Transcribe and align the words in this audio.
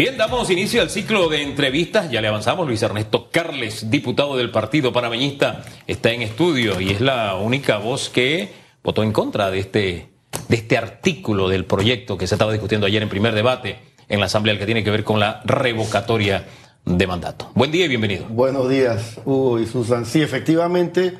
Bien, 0.00 0.16
damos 0.16 0.48
inicio 0.48 0.80
al 0.80 0.88
ciclo 0.88 1.28
de 1.28 1.42
entrevistas. 1.42 2.10
Ya 2.10 2.22
le 2.22 2.28
avanzamos. 2.28 2.66
Luis 2.66 2.82
Ernesto 2.82 3.28
Carles, 3.30 3.90
diputado 3.90 4.34
del 4.34 4.50
Partido 4.50 4.94
Panameñista, 4.94 5.62
está 5.86 6.10
en 6.10 6.22
estudio 6.22 6.80
y 6.80 6.88
es 6.88 7.02
la 7.02 7.36
única 7.36 7.76
voz 7.76 8.08
que 8.08 8.48
votó 8.82 9.02
en 9.02 9.12
contra 9.12 9.50
de 9.50 9.58
este, 9.58 10.08
de 10.48 10.56
este 10.56 10.78
artículo 10.78 11.50
del 11.50 11.66
proyecto 11.66 12.16
que 12.16 12.26
se 12.26 12.34
estaba 12.34 12.50
discutiendo 12.50 12.86
ayer 12.86 13.02
en 13.02 13.10
primer 13.10 13.34
debate 13.34 13.78
en 14.08 14.20
la 14.20 14.24
Asamblea, 14.24 14.58
que 14.58 14.64
tiene 14.64 14.82
que 14.82 14.90
ver 14.90 15.04
con 15.04 15.20
la 15.20 15.42
revocatoria 15.44 16.46
de 16.86 17.06
mandato. 17.06 17.50
Buen 17.54 17.70
día 17.70 17.84
y 17.84 17.88
bienvenido. 17.88 18.24
Buenos 18.30 18.70
días, 18.70 19.20
Hugo 19.26 19.58
y 19.58 19.66
Susan. 19.66 20.06
Sí, 20.06 20.22
efectivamente, 20.22 21.18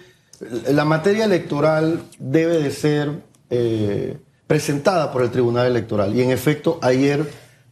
la 0.71 0.87
materia 0.87 1.27
electoral 1.27 2.05
debe 2.19 2.57
de 2.57 2.71
ser 2.71 3.11
eh, 3.51 4.17
presentada 4.47 5.13
por 5.13 5.21
el 5.21 5.31
Tribunal 5.31 5.67
Electoral. 5.67 6.17
Y 6.17 6.23
en 6.23 6.31
efecto, 6.31 6.79
ayer 6.81 7.27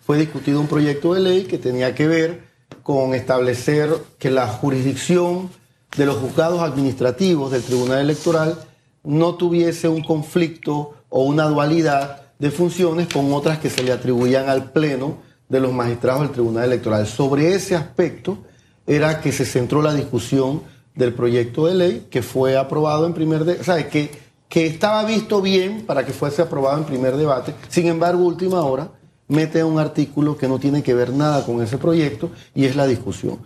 fue 0.08 0.16
discutido 0.16 0.58
un 0.58 0.68
proyecto 0.68 1.12
de 1.12 1.20
ley 1.20 1.44
que 1.44 1.58
tenía 1.58 1.94
que 1.94 2.08
ver 2.08 2.40
con 2.82 3.12
establecer 3.12 3.90
que 4.18 4.30
la 4.30 4.48
jurisdicción 4.48 5.50
de 5.98 6.06
los 6.06 6.16
juzgados 6.16 6.62
administrativos 6.62 7.52
del 7.52 7.62
Tribunal 7.62 8.00
Electoral 8.00 8.58
no 9.04 9.34
tuviese 9.34 9.86
un 9.86 10.02
conflicto 10.02 10.94
o 11.10 11.24
una 11.24 11.44
dualidad 11.44 12.22
de 12.38 12.50
funciones 12.50 13.08
con 13.12 13.34
otras 13.34 13.58
que 13.58 13.68
se 13.68 13.82
le 13.82 13.92
atribuían 13.92 14.48
al 14.48 14.72
Pleno 14.72 15.18
de 15.46 15.60
los 15.60 15.74
magistrados 15.74 16.22
del 16.22 16.30
Tribunal 16.30 16.64
Electoral. 16.64 17.06
Sobre 17.06 17.52
ese 17.52 17.76
aspecto 17.76 18.38
era 18.86 19.20
que 19.20 19.30
se 19.30 19.44
centró 19.44 19.82
la 19.82 19.92
discusión 19.92 20.62
del 20.94 21.12
proyecto 21.12 21.66
de 21.66 21.74
ley 21.74 22.06
que 22.10 22.22
fue 22.22 22.56
aprobado 22.56 23.04
en 23.04 23.12
primer 23.12 23.44
debate, 23.44 23.60
o 23.60 23.64
sea, 23.64 23.90
que, 23.90 24.10
que 24.48 24.64
estaba 24.64 25.04
visto 25.04 25.42
bien 25.42 25.84
para 25.84 26.06
que 26.06 26.14
fuese 26.14 26.40
aprobado 26.40 26.78
en 26.78 26.84
primer 26.84 27.14
debate. 27.14 27.54
Sin 27.68 27.88
embargo, 27.88 28.24
última 28.24 28.62
hora, 28.62 28.92
mete 29.28 29.62
un 29.62 29.78
artículo 29.78 30.36
que 30.36 30.48
no 30.48 30.58
tiene 30.58 30.82
que 30.82 30.94
ver 30.94 31.12
nada 31.12 31.44
con 31.44 31.62
ese 31.62 31.78
proyecto 31.78 32.30
y 32.54 32.64
es 32.64 32.76
la 32.76 32.86
discusión. 32.86 33.38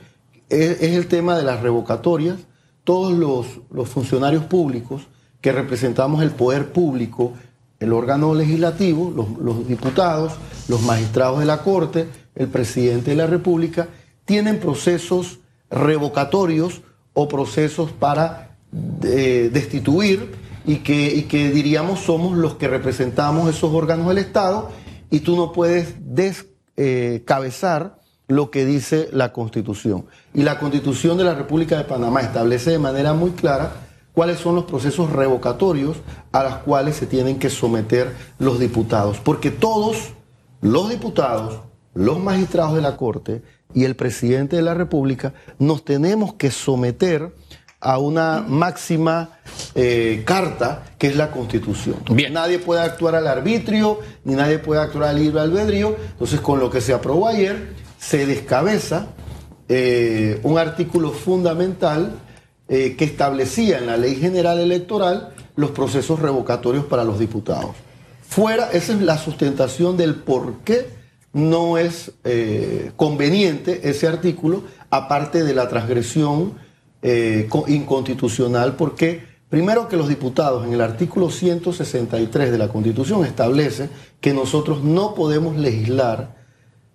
Es, 0.49 0.81
el 0.81 1.07
tema 1.09 1.37
de 1.37 1.45
las 1.45 1.61
revocatorias. 1.61 2.39
Todos 2.85 3.13
los, 3.13 3.89
funcionarios 3.89 4.45
públicos 4.45 5.03
que 5.41 5.53
representamos 5.53 6.23
el 6.23 6.31
poder 6.31 6.73
público, 6.73 7.33
el 7.79 7.93
órgano 7.93 8.35
legislativo, 8.35 9.13
los, 9.15 9.39
los 9.39 9.67
diputados, 9.69 10.33
los 10.69 10.83
magistrados 10.83 11.41
de 11.41 11.47
la 11.47 11.63
Corte, 11.63 12.07
el 12.35 12.49
presidente 12.49 13.11
de 13.11 13.17
la 13.17 13.27
República, 13.27 13.89
tienen 14.25 14.59
procesos 14.61 15.41
revocatorios 15.71 16.83
o 17.13 17.29
procesos 17.29 17.91
para 17.93 18.57
eh, 19.03 19.51
destituir 19.53 20.33
y 20.65 20.77
que, 20.77 21.15
y 21.15 21.23
que 21.23 21.51
diríamos 21.51 22.01
somos 22.01 22.37
los 22.37 22.55
que 22.55 22.69
representamos 22.69 23.51
esos 23.51 23.73
órganos 23.73 24.09
del 24.09 24.19
Estado 24.19 24.71
y 25.13 25.21
tú 25.21 25.37
no 25.37 25.53
puedes 25.53 25.95
descabezar 26.01 28.01
lo 28.29 28.51
que 28.51 28.65
dice 28.65 29.11
la 29.13 29.33
Constitución. 29.33 30.07
Y 30.33 30.43
la 30.43 30.59
Constitución 30.59 31.19
de 31.19 31.25
la 31.25 31.35
República 31.35 31.77
de 31.77 31.85
Panamá 31.85 32.23
establece 32.23 32.71
de 32.71 32.79
manera 32.79 33.13
muy 33.13 33.33
clara 33.33 33.75
cuáles 34.15 34.39
son 34.39 34.55
los 34.55 34.65
procesos 34.65 35.11
revocatorios 35.11 35.99
a 36.33 36.43
los 36.43 36.55
cuales 36.57 36.97
se 36.97 37.07
tienen 37.07 37.39
que 37.39 37.51
someter 37.51 38.17
los 38.39 38.59
diputados. 38.59 39.19
Porque 39.19 39.51
todos 39.51 40.15
los 40.63 40.89
diputados, 40.89 41.61
los 41.93 42.19
magistrados 42.19 42.75
de 42.75 42.81
la 42.81 42.97
Corte 42.97 43.43
y 43.75 43.85
el 43.85 43.97
presidente 43.97 44.57
de 44.57 44.63
la 44.63 44.73
República 44.73 45.35
nos 45.59 45.85
tenemos 45.85 46.35
que 46.35 46.51
someter 46.51 47.35
a 47.83 47.99
una 47.99 48.45
máxima 48.47 49.31
eh, 49.75 50.23
carta 50.25 50.85
que 50.99 51.09
es 51.09 51.17
la 51.17 51.33
Constitución. 51.33 51.97
Nadie 52.31 52.61
puede 52.61 52.81
actuar 52.81 53.17
al 53.17 53.27
arbitrio, 53.27 53.99
ni 54.25 54.35
nadie 54.35 54.61
puede 54.61 54.81
actuar 54.81 55.11
al 55.11 55.19
libre 55.19 55.41
albedrío. 55.41 55.97
Entonces, 56.13 56.41
con 56.41 56.61
lo 56.61 56.71
que 56.71 56.81
se 56.81 56.95
aprobó 56.95 57.27
ayer, 57.27 57.75
se 57.99 58.25
descabeza 58.25 59.09
eh, 59.69 60.39
un 60.45 60.59
artículo 60.59 61.11
fundamental 61.11 62.21
eh, 62.69 62.95
que 62.97 63.05
establecía 63.05 63.79
en 63.79 63.87
la 63.87 63.97
Ley 63.97 64.15
General 64.15 64.59
Electoral 64.61 65.35
los 65.57 65.73
procesos 65.73 66.21
revocatorios 66.21 66.85
para 66.85 67.03
los 67.03 67.19
diputados. 67.19 67.73
Fuera, 68.23 68.71
esa 68.71 68.93
es 68.93 69.03
la 69.03 69.19
sustentación 69.19 69.97
del 69.97 70.15
por 70.15 70.61
qué 70.65 71.03
no 71.35 71.79
es 71.79 72.13
conveniente 72.97 73.89
ese 73.89 74.07
artículo, 74.07 74.65
aparte 74.91 75.45
de 75.45 75.55
la 75.55 75.69
transgresión 75.69 76.55
eh, 77.03 77.49
inconstitucional 77.67 78.77
porque 78.77 79.25
primero 79.49 79.89
que 79.89 79.97
los 79.97 80.09
diputados 80.09 80.65
en 80.65 80.73
el 80.73 80.81
artículo 80.81 81.31
163 81.31 82.51
de 82.51 82.59
la 82.59 82.69
Constitución 82.69 83.25
establece 83.25 83.91
que 84.21 84.33
nosotros 84.33 84.83
no 84.83 85.15
podemos 85.15 85.57
legislar 85.57 86.37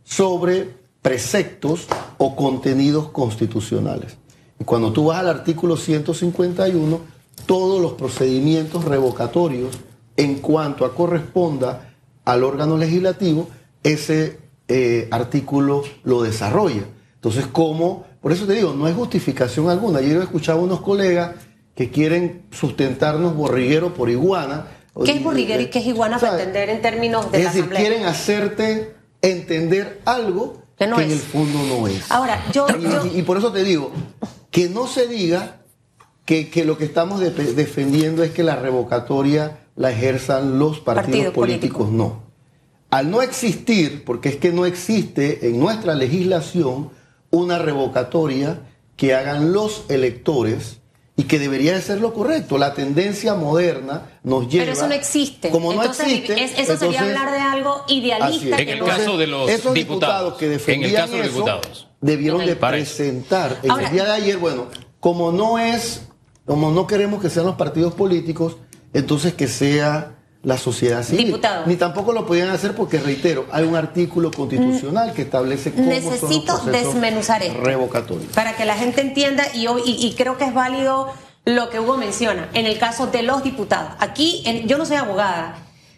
sobre 0.03 0.69
preceptos 1.01 1.87
o 2.17 2.35
contenidos 2.35 3.09
constitucionales. 3.09 4.17
Y 4.59 4.63
cuando 4.63 4.91
tú 4.91 5.05
vas 5.05 5.19
al 5.19 5.29
artículo 5.29 5.77
151, 5.77 6.99
todos 7.45 7.81
los 7.81 7.93
procedimientos 7.93 8.85
revocatorios 8.85 9.77
en 10.15 10.39
cuanto 10.39 10.85
a 10.85 10.95
corresponda 10.95 11.93
al 12.25 12.43
órgano 12.43 12.77
legislativo, 12.77 13.47
ese 13.83 14.39
eh, 14.67 15.07
artículo 15.11 15.83
lo 16.03 16.23
desarrolla. 16.23 16.83
Entonces, 17.17 17.47
¿cómo 17.51 18.05
por 18.27 18.33
eso 18.33 18.45
te 18.45 18.55
digo, 18.55 18.73
no 18.73 18.85
hay 18.85 18.93
justificación 18.93 19.69
alguna. 19.69 20.01
Yo 20.01 20.19
he 20.19 20.23
escuchado 20.23 20.59
a 20.59 20.61
unos 20.61 20.81
colegas 20.81 21.31
que 21.75 21.89
quieren 21.89 22.43
sustentarnos 22.51 23.35
borriguero 23.37 23.93
por 23.93 24.09
iguana. 24.09 24.67
¿Qué 25.05 25.13
es 25.13 25.23
borriguero 25.23 25.61
y 25.61 25.67
qué 25.67 25.79
es 25.79 25.85
iguana 25.85 26.19
para 26.19 26.33
entender 26.33 26.69
en 26.69 26.81
términos 26.81 27.31
de 27.31 27.37
es 27.37 27.53
decir, 27.53 27.69
quieren 27.69 28.05
hacerte 28.05 28.95
entender 29.21 30.01
algo 30.03 30.61
que, 30.77 30.83
en 30.83 30.93
el 30.93 31.19
fondo 31.19 31.59
no 31.69 31.87
es. 31.87 32.11
Ahora, 32.11 32.43
yo 32.51 32.67
y, 33.13 33.21
por 33.21 33.37
eso 33.37 33.53
te 33.53 33.63
digo, 33.63 33.93
que 34.51 34.67
no 34.67 34.87
se 34.87 35.07
diga 35.07 35.61
que, 36.25 36.49
lo 36.65 36.77
que 36.77 36.83
estamos 36.83 37.21
defendiendo 37.21 38.23
es 38.23 38.31
que 38.31 38.43
la 38.43 38.57
revocatoria 38.57 39.59
la 39.77 39.91
ejerzan 39.91 40.59
los 40.59 40.81
partidos 40.81 41.33
políticos, 41.33 41.91
no. 41.91 42.23
Al 42.89 43.09
no 43.09 43.21
existir, 43.21 44.03
porque 44.03 44.27
es 44.27 44.35
que 44.35 44.51
no 44.51 44.65
existe 44.65 45.47
en 45.47 45.59
nuestra 45.61 45.95
legislación 45.95 46.96
una 47.37 47.59
revocatoria 47.59 48.59
que 48.95 49.15
hagan 49.15 49.53
los 49.53 49.85
electores 49.89 50.79
y 51.15 51.23
que 51.23 51.39
debería 51.39 51.73
de 51.73 51.81
ser 51.81 51.99
lo 51.99 52.13
correcto. 52.13 52.57
La 52.57 52.73
tendencia 52.73 53.33
moderna 53.33 54.19
nos 54.23 54.47
lleva... 54.47 54.65
Pero 54.65 54.77
eso 54.77 54.87
no 54.87 54.93
existe. 54.93 55.49
Como 55.49 55.73
no 55.73 55.83
existe... 55.83 56.43
eso 56.43 56.77
sería 56.77 57.01
hablar 57.01 57.31
de 57.31 57.39
algo 57.39 57.83
idealista. 57.87 58.57
En 58.59 58.69
el 58.69 58.83
caso 58.83 59.17
de 59.17 59.27
los 59.27 59.49
esos 59.49 59.73
diputados, 59.73 60.35
que 60.35 60.47
defendían 60.47 61.11
eso, 61.13 61.61
debieron 62.01 62.45
de 62.45 62.55
presentar. 62.55 63.59
En 63.63 63.71
el 63.71 63.91
día 63.91 64.05
de 64.05 64.11
ayer, 64.11 64.37
bueno, 64.37 64.67
como 64.99 65.31
no 65.31 65.57
es, 65.57 66.03
como 66.45 66.71
no 66.71 66.85
queremos 66.85 67.21
que 67.21 67.29
sean 67.29 67.47
los 67.47 67.55
partidos 67.55 67.93
políticos, 67.95 68.57
entonces 68.93 69.33
que 69.33 69.47
sea 69.47 70.16
la 70.47 70.57
sociedad 70.57 71.03
civil. 71.03 71.41
Ni 71.65 71.75
tampoco 71.75 72.13
lo 72.13 72.25
podían 72.25 72.47
hacer 72.47 72.73
porque, 72.73 73.01
reitero, 73.01 73.45
hay 73.51 73.65
un 73.65 73.75
artículo 73.75 74.31
constitucional 74.31 75.11
que 75.11 75.23
establece 75.23 75.73
cómo 75.73 75.89
Necesito 75.89 76.55
son 76.55 76.71
desmenuzar 76.71 77.43
esto. 77.43 77.61
Revocatorios. 77.61 78.31
Para 78.33 78.55
que 78.55 78.63
la 78.63 78.75
gente 78.75 79.01
entienda, 79.01 79.43
y, 79.53 79.67
y, 79.85 80.15
creo 80.15 80.37
que 80.37 80.45
es 80.45 80.53
válido 80.53 81.11
lo 81.43 81.69
que 81.69 81.81
Hugo 81.81 81.97
menciona, 81.97 82.47
en 82.53 82.65
el 82.65 82.79
caso 82.79 83.07
de 83.07 83.23
los 83.23 83.43
diputados. 83.43 83.91
Aquí, 83.99 84.41
yo 84.67 84.77
no 84.77 84.85
soy 84.85 84.95
abogada, 84.95 85.57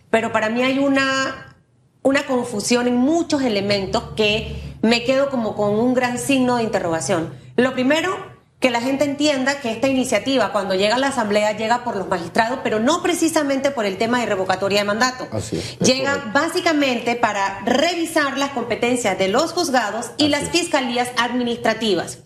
pero 0.10 0.32
para 0.32 0.50
mí 0.50 0.64
hay 0.64 0.80
una, 0.80 1.56
una 2.02 2.26
confusión 2.26 2.88
en 2.88 2.96
muchos 2.96 3.44
elementos 3.44 4.02
que 4.16 4.56
me 4.82 5.04
quedo 5.04 5.30
como 5.30 5.56
con 5.56 5.76
un 5.76 5.94
gran 5.94 6.18
signo 6.18 6.58
de 6.58 6.64
interrogación. 6.64 7.36
Lo 7.56 7.74
primero 7.74 8.18
que 8.60 8.70
la 8.70 8.82
gente 8.82 9.06
entienda 9.06 9.62
que 9.62 9.72
esta 9.72 9.88
iniciativa 9.88 10.52
cuando 10.52 10.76
llega 10.76 10.96
a 10.96 11.00
la 11.00 11.08
Asamblea 11.08 11.56
llega 11.56 11.86
por 11.86 11.96
los 11.96 12.10
magistrados, 12.10 12.60
pero 12.62 12.80
no 12.80 13.02
precisamente 13.02 13.72
por 13.72 13.86
el 13.86 13.98
tema 13.98 14.20
de 14.20 14.26
revocatoria 14.26 14.80
de 14.80 14.86
mandato. 14.86 15.28
Así 15.32 15.58
es, 15.58 15.80
llega 15.80 16.30
básicamente 16.34 17.16
para 17.16 17.62
revisar 17.62 18.38
las 18.38 18.52
competencias 18.52 19.18
de 19.18 19.30
los 19.30 19.54
juzgados 19.54 20.12
y 20.18 20.28
las 20.28 20.50
fiscalías 20.50 21.10
administrativas. 21.18 22.20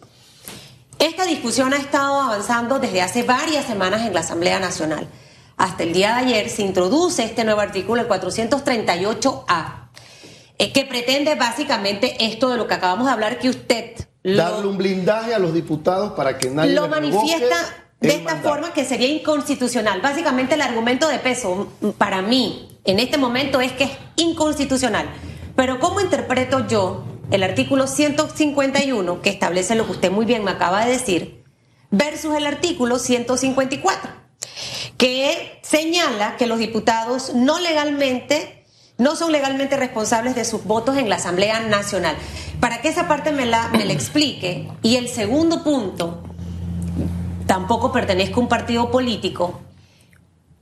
Esta 0.97 1.25
discusión 1.25 1.73
ha 1.73 1.77
estado 1.77 2.19
avanzando 2.21 2.79
desde 2.79 3.01
hace 3.01 3.23
varias 3.23 3.65
semanas 3.65 4.01
en 4.07 4.13
la 4.13 4.21
Asamblea 4.21 4.59
Nacional. 4.59 5.07
Hasta 5.57 5.83
el 5.83 5.93
día 5.93 6.15
de 6.15 6.21
ayer 6.21 6.49
se 6.49 6.63
introduce 6.63 7.23
este 7.23 7.43
nuevo 7.43 7.61
artículo, 7.61 8.01
el 8.01 8.07
438A, 8.07 9.89
eh, 10.57 10.71
que 10.71 10.85
pretende 10.85 11.35
básicamente 11.35 12.25
esto 12.25 12.49
de 12.49 12.57
lo 12.57 12.67
que 12.67 12.73
acabamos 12.73 13.05
de 13.05 13.11
hablar 13.11 13.37
que 13.37 13.49
usted 13.49 14.07
darle 14.23 14.67
un 14.67 14.77
blindaje 14.77 15.33
a 15.33 15.39
los 15.39 15.53
diputados 15.53 16.13
para 16.13 16.37
que 16.37 16.49
nadie 16.49 16.73
lo 16.73 16.87
manifiesta 16.87 17.55
de 17.99 18.15
esta 18.15 18.37
forma 18.37 18.73
que 18.73 18.85
sería 18.85 19.07
inconstitucional. 19.07 20.01
Básicamente 20.01 20.55
el 20.55 20.61
argumento 20.61 21.07
de 21.07 21.19
peso 21.19 21.69
para 21.97 22.21
mí 22.21 22.77
en 22.85 22.99
este 22.99 23.17
momento 23.17 23.61
es 23.61 23.71
que 23.73 23.85
es 23.85 23.91
inconstitucional. 24.15 25.07
Pero 25.55 25.79
¿cómo 25.79 26.01
interpreto 26.01 26.67
yo 26.67 27.05
el 27.31 27.43
artículo 27.43 27.87
151 27.87 29.21
que 29.21 29.29
establece 29.29 29.75
lo 29.75 29.85
que 29.85 29.91
usted 29.93 30.11
muy 30.11 30.25
bien 30.25 30.43
me 30.43 30.51
acaba 30.51 30.85
de 30.85 30.91
decir 30.91 31.43
versus 31.91 32.35
el 32.35 32.45
artículo 32.45 32.99
154 32.99 34.11
que 34.97 35.59
señala 35.61 36.37
que 36.37 36.47
los 36.47 36.59
diputados 36.59 37.33
no 37.33 37.59
legalmente 37.59 38.63
no 38.97 39.15
son 39.15 39.31
legalmente 39.31 39.75
responsables 39.77 40.35
de 40.35 40.45
sus 40.45 40.63
votos 40.65 40.97
en 40.97 41.09
la 41.09 41.15
Asamblea 41.15 41.59
Nacional. 41.61 42.15
Para 42.63 42.79
que 42.79 42.87
esa 42.87 43.09
parte 43.09 43.33
me 43.33 43.45
la, 43.45 43.67
me 43.67 43.91
explique. 43.91 44.69
Y 44.81 44.95
el 44.95 45.09
segundo 45.09 45.65
punto, 45.65 46.23
tampoco 47.45 47.91
pertenezco 47.91 48.39
a 48.39 48.43
un 48.43 48.47
partido 48.47 48.89
político, 48.89 49.59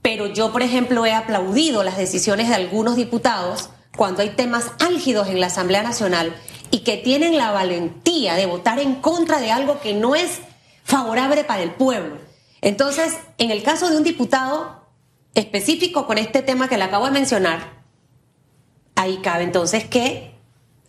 pero 0.02 0.26
yo, 0.26 0.52
por 0.52 0.64
ejemplo, 0.64 1.06
he 1.06 1.14
aplaudido 1.14 1.84
las 1.84 1.98
decisiones 1.98 2.50
de 2.50 2.56
algunos 2.56 2.96
diputados 2.96 3.70
cuando 3.96 4.24
hay 4.24 4.32
temas 4.32 4.72
álgidos 4.80 5.28
en 5.28 5.40
la 5.40 5.46
Asamblea 5.46 5.84
Nacional 5.84 6.36
y 6.72 6.80
que 6.80 6.98
tienen 6.98 7.38
la 7.38 7.52
valentía 7.52 8.34
de 8.34 8.48
votar 8.48 8.80
en 8.80 8.96
contra 8.96 9.40
de 9.40 9.52
algo 9.52 9.80
que 9.80 9.94
no 9.94 10.16
es 10.16 10.40
favorable 10.84 11.44
para 11.44 11.62
el 11.62 11.70
pueblo. 11.70 12.18
Entonces, 12.62 13.16
en 13.38 13.52
el 13.52 13.62
caso 13.62 13.92
de 13.92 13.98
un 13.98 14.04
diputado 14.04 14.88
específico 15.36 16.08
con 16.08 16.18
este 16.18 16.42
tema 16.42 16.68
que 16.68 16.80
le 16.80 16.84
acabo 16.86 17.06
de 17.06 17.12
mencionar, 17.12 17.84
ahí 18.96 19.20
cabe 19.22 19.44
entonces 19.44 19.86
que 19.86 20.32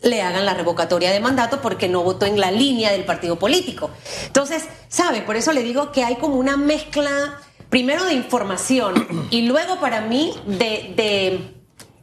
le 0.03 0.23
hagan 0.23 0.45
la 0.45 0.55
revocatoria 0.55 1.11
de 1.11 1.21
mandato 1.21 1.61
porque 1.61 1.89
no 1.89 2.03
votó 2.03 2.27
en 2.27 2.41
la 2.41 2.51
línea 2.51 2.93
del 2.93 3.05
partido 3.05 3.39
político. 3.39 3.91
Entonces, 4.27 4.65
¿sabe? 4.89 5.23
Por 5.23 5.37
eso 5.37 5.53
le 5.53 5.63
digo 5.63 5.93
que 5.93 6.05
hay 6.05 6.17
como 6.17 6.37
una 6.37 6.57
mezcla, 6.57 7.41
primero 7.71 8.05
de 8.05 8.15
información 8.15 9.29
y 9.31 9.43
luego 9.43 9.81
para 9.81 10.03
mí 10.03 10.35
de, 10.47 10.93
de 10.97 11.55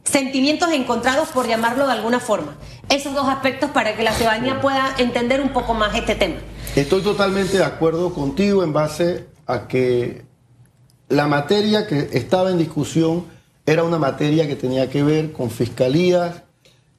sentimientos 0.04 0.70
encontrados, 0.72 1.28
por 1.28 1.46
llamarlo 1.46 1.86
de 1.86 1.92
alguna 1.92 2.20
forma. 2.20 2.56
Esos 2.88 3.14
dos 3.14 3.28
aspectos 3.28 3.70
para 3.70 3.96
que 3.96 4.02
la 4.02 4.12
ciudadanía 4.12 4.60
pueda 4.60 4.94
entender 4.98 5.40
un 5.40 5.50
poco 5.50 5.74
más 5.74 5.94
este 5.94 6.16
tema. 6.16 6.36
Estoy 6.74 7.02
totalmente 7.02 7.58
de 7.58 7.64
acuerdo 7.64 8.12
contigo 8.12 8.64
en 8.64 8.72
base 8.72 9.26
a 9.46 9.68
que 9.68 10.24
la 11.08 11.26
materia 11.26 11.86
que 11.86 12.08
estaba 12.12 12.50
en 12.50 12.58
discusión 12.58 13.26
era 13.66 13.84
una 13.84 13.98
materia 13.98 14.48
que 14.48 14.56
tenía 14.56 14.90
que 14.90 15.02
ver 15.02 15.32
con 15.32 15.50
fiscalías 15.50 16.42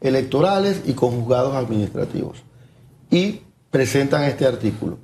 electorales 0.01 0.81
y 0.85 0.93
con 0.93 1.11
juzgados 1.11 1.55
administrativos. 1.55 2.39
Y 3.09 3.41
presentan 3.69 4.23
este 4.23 4.45
artículo. 4.45 4.97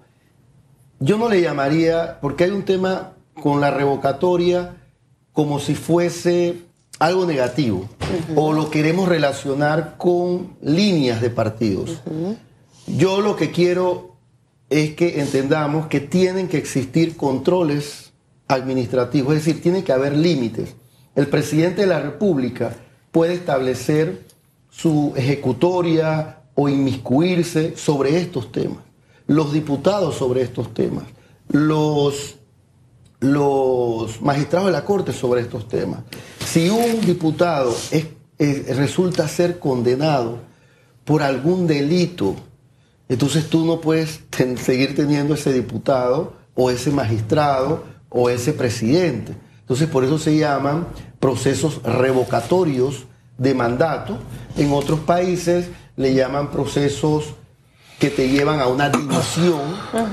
Yo 0.99 1.17
no 1.17 1.29
le 1.29 1.41
llamaría, 1.41 2.19
porque 2.19 2.45
hay 2.45 2.51
un 2.51 2.63
tema 2.63 3.13
con 3.41 3.61
la 3.61 3.71
revocatoria 3.71 4.75
como 5.31 5.59
si 5.59 5.75
fuese 5.75 6.55
algo 6.99 7.27
negativo 7.27 7.87
o 8.35 8.53
lo 8.53 8.71
queremos 8.71 9.07
relacionar 9.07 9.95
con 9.97 10.55
líneas 10.61 11.21
de 11.21 11.29
partidos. 11.29 12.01
Yo 12.87 13.21
lo 13.21 13.35
que 13.35 13.51
quiero 13.51 14.15
es 14.69 14.95
que 14.95 15.21
entendamos 15.21 15.87
que 15.87 15.99
tienen 15.99 16.47
que 16.47 16.57
existir 16.57 17.15
controles 17.15 18.13
administrativos, 18.47 19.35
es 19.35 19.45
decir, 19.45 19.61
tiene 19.61 19.83
que 19.83 19.93
haber 19.93 20.17
límites. 20.17 20.75
El 21.15 21.27
presidente 21.27 21.81
de 21.81 21.87
la 21.87 21.99
República 21.99 22.75
puede 23.11 23.33
establecer 23.33 24.25
su 24.77 25.13
ejecutoria 25.15 26.41
o 26.53 26.69
inmiscuirse 26.69 27.75
sobre 27.75 28.19
estos 28.19 28.51
temas, 28.51 28.83
los 29.25 29.51
diputados 29.51 30.15
sobre 30.15 30.43
estos 30.43 30.73
temas, 30.73 31.05
los, 31.49 32.35
los 33.19 34.21
magistrados 34.21 34.67
de 34.67 34.73
la 34.73 34.85
Corte 34.85 35.13
sobre 35.13 35.41
estos 35.41 35.67
temas. 35.67 36.01
Si 36.45 36.69
un 36.69 37.01
diputado 37.01 37.75
resulta 38.37 39.27
ser 39.27 39.57
condenado 39.57 40.37
por 41.05 41.23
algún 41.23 41.65
delito, 41.65 42.35
entonces 43.09 43.49
tú 43.49 43.65
no 43.65 43.81
puedes 43.81 44.21
seguir 44.63 44.95
teniendo 44.95 45.33
ese 45.33 45.53
diputado 45.53 46.33
o 46.53 46.69
ese 46.69 46.91
magistrado 46.91 47.83
o 48.09 48.29
ese 48.29 48.53
presidente. 48.53 49.35
Entonces 49.61 49.87
por 49.87 50.03
eso 50.03 50.19
se 50.19 50.37
llaman 50.37 50.87
procesos 51.19 51.81
revocatorios 51.81 53.07
de 53.37 53.53
mandato. 53.53 54.17
En 54.55 54.71
otros 54.71 54.99
países 55.01 55.69
le 55.95 56.13
llaman 56.13 56.51
procesos 56.51 57.33
que 57.99 58.09
te 58.09 58.29
llevan 58.29 58.59
a 58.59 58.67
una 58.67 58.89
dimisión 58.89 59.61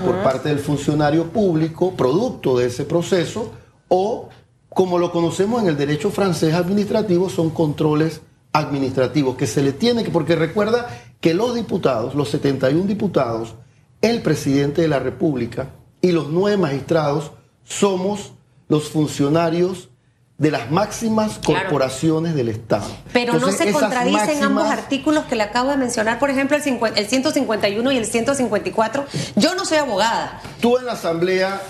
por 0.05 0.23
parte 0.23 0.49
del 0.49 0.59
funcionario 0.59 1.31
público, 1.31 1.94
producto 1.94 2.56
de 2.56 2.67
ese 2.67 2.85
proceso, 2.85 3.53
o 3.88 4.31
como 4.71 4.99
lo 4.99 5.12
conocemos 5.12 5.62
en 5.62 5.69
el 5.69 5.76
derecho 5.76 6.11
francés 6.11 6.55
administrativo, 6.55 7.29
son 7.29 7.50
controles 7.50 8.23
administrativos 8.53 9.37
que 9.37 9.47
se 9.47 9.62
le 9.62 9.73
tiene 9.73 10.03
que, 10.03 10.11
porque 10.11 10.37
recuerda 10.37 10.88
que 11.21 11.35
los 11.35 11.55
diputados, 11.55 12.15
los 12.15 12.31
71 12.31 12.85
diputados, 12.85 13.55
el 14.00 14.23
presidente 14.23 14.82
de 14.82 14.88
la 14.88 14.99
República 14.99 15.71
y 16.00 16.12
los 16.12 16.29
nueve 16.29 16.56
magistrados 16.56 17.32
somos 17.65 18.32
los 18.69 18.88
funcionarios 18.91 19.91
de 20.37 20.51
las 20.51 20.71
máximas 20.71 21.39
corporaciones 21.45 22.35
del 22.35 22.49
Estado. 22.49 22.87
Pero 23.13 23.39
no 23.39 23.53
se 23.53 23.71
contradicen 23.73 24.43
ambos 24.43 24.65
artículos 24.65 25.25
que 25.25 25.37
le 25.37 25.45
acabo 25.45 25.71
de 25.71 25.77
mencionar, 25.77 26.19
por 26.19 26.31
ejemplo, 26.31 26.57
el, 26.57 27.07
151 27.07 27.93
y 27.93 27.97
el 27.97 28.07
154. 28.07 29.05
Yo 29.37 29.55
no 29.55 29.65
soy 29.65 29.79
abogada. 29.79 30.41
Tú 30.61 30.77
en 30.77 30.87
la 30.87 30.93
Asamblea, 30.93 31.61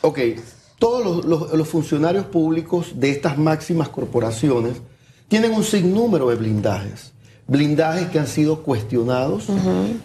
ok, 0.00 0.18
todos 0.78 1.24
los, 1.24 1.68
funcionarios 1.68 2.26
públicos 2.26 2.92
de 2.94 3.10
estas 3.10 3.36
máximas 3.36 3.88
corporaciones 3.90 4.74
tienen 5.28 5.52
un 5.52 5.64
sinnúmero 5.64 6.30
de 6.30 6.36
blindajes. 6.36 7.12
Blindajes 7.48 8.08
que 8.08 8.18
han 8.18 8.26
sido 8.26 8.62
cuestionados, 8.62 9.44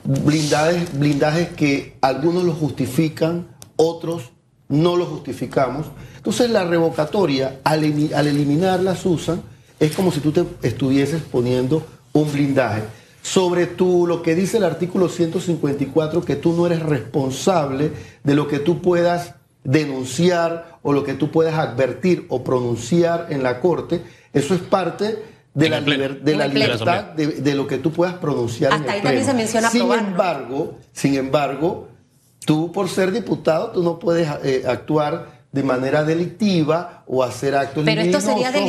blindajes, 0.03 0.97
blindajes 0.97 1.49
que 1.49 1.97
algunos 2.01 2.43
los 2.43 2.57
justifican, 2.57 3.47
otros 3.77 4.31
no 4.71 4.95
los 4.95 5.09
justificamos. 5.09 5.87
Entonces 6.17 6.49
la 6.49 6.63
revocatoria, 6.63 7.59
al, 7.63 7.83
eliminarlas, 7.83 9.05
usan, 9.05 9.41
es 9.79 9.91
como 9.93 10.11
si 10.11 10.19
tú 10.19 10.31
te 10.31 10.45
estuvieses 10.63 11.21
poniendo 11.21 11.85
un 12.13 12.31
blindaje 12.31 12.83
sobre 13.21 13.67
tú, 13.67 14.07
lo 14.07 14.23
que 14.23 14.33
dice 14.33 14.57
el 14.57 14.63
artículo 14.63 15.07
154, 15.07 16.23
que 16.25 16.35
tú 16.35 16.53
no 16.53 16.65
eres 16.65 16.81
responsable 16.81 17.91
de 18.23 18.35
lo 18.35 18.47
que 18.47 18.59
tú 18.59 18.81
puedas 18.81 19.35
denunciar 19.63 20.79
o 20.81 20.91
lo 20.91 21.03
que 21.03 21.13
tú 21.13 21.29
puedas 21.29 21.55
advertir 21.55 22.25
o 22.29 22.43
pronunciar 22.43 23.27
en 23.29 23.43
la 23.43 23.59
corte, 23.59 24.01
eso 24.33 24.55
es 24.55 24.61
parte 24.61 25.23
de 25.53 25.69
la, 25.69 25.81
de 25.81 26.35
la 26.35 26.47
libertad 26.47 27.03
de, 27.13 27.55
lo 27.55 27.67
que 27.67 27.77
tú 27.77 27.91
puedas 27.91 28.15
pronunciar. 28.15 28.73
Hasta 28.73 28.93
ahí 28.93 29.01
también 29.01 29.25
se 29.25 29.33
menciona 29.33 29.69
Sin 29.69 29.91
embargo, 29.91 30.77
sin 30.93 31.15
embargo, 31.15 31.89
tú 32.45 32.71
por 32.71 32.89
ser 32.89 33.11
diputado, 33.11 33.71
tú 33.71 33.83
no 33.83 33.99
puedes 33.99 34.27
eh, 34.43 34.63
actuar 34.67 35.41
de 35.51 35.63
manera 35.63 36.03
delictiva 36.03 37.03
o 37.07 37.23
hacer 37.23 37.55
actos 37.55 37.83
pero 37.83 38.01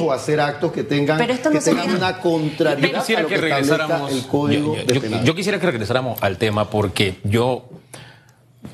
o 0.03 0.13
hacer 0.13 0.41
actos 0.41 0.73
que 0.73 0.83
tengan, 0.83 1.17
que 1.19 1.61
tengan 1.61 1.95
una 1.95 2.19
contrariedad 2.19 3.05
a 3.17 3.23
lo 3.23 3.29
que, 3.29 3.37
regresáramos, 3.37 4.13
el 4.13 4.27
código 4.27 4.75
yo, 5.23 5.35
quisiera 5.35 5.61
que 5.61 5.67
regresáramos 5.67 6.21
al 6.23 6.39
tema 6.39 6.69
porque 6.71 7.21
yo 7.23 7.69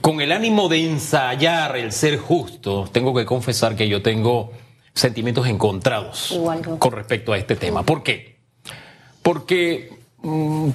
con 0.00 0.22
el 0.22 0.32
ánimo 0.32 0.68
de 0.68 0.90
ensayar 0.90 1.76
el 1.76 1.92
ser 1.92 2.18
justo, 2.18 2.88
tengo 2.90 3.14
que 3.14 3.26
confesar 3.26 3.76
que 3.76 3.88
yo 3.88 4.00
tengo 4.00 4.52
sentimientos 4.94 5.46
encontrados 5.46 6.38
con 6.78 6.92
respecto 6.92 7.32
a 7.32 7.38
este 7.38 7.56
tema. 7.56 7.84
¿Por 7.84 8.02
qué? 8.02 8.40
Porque 9.22 9.97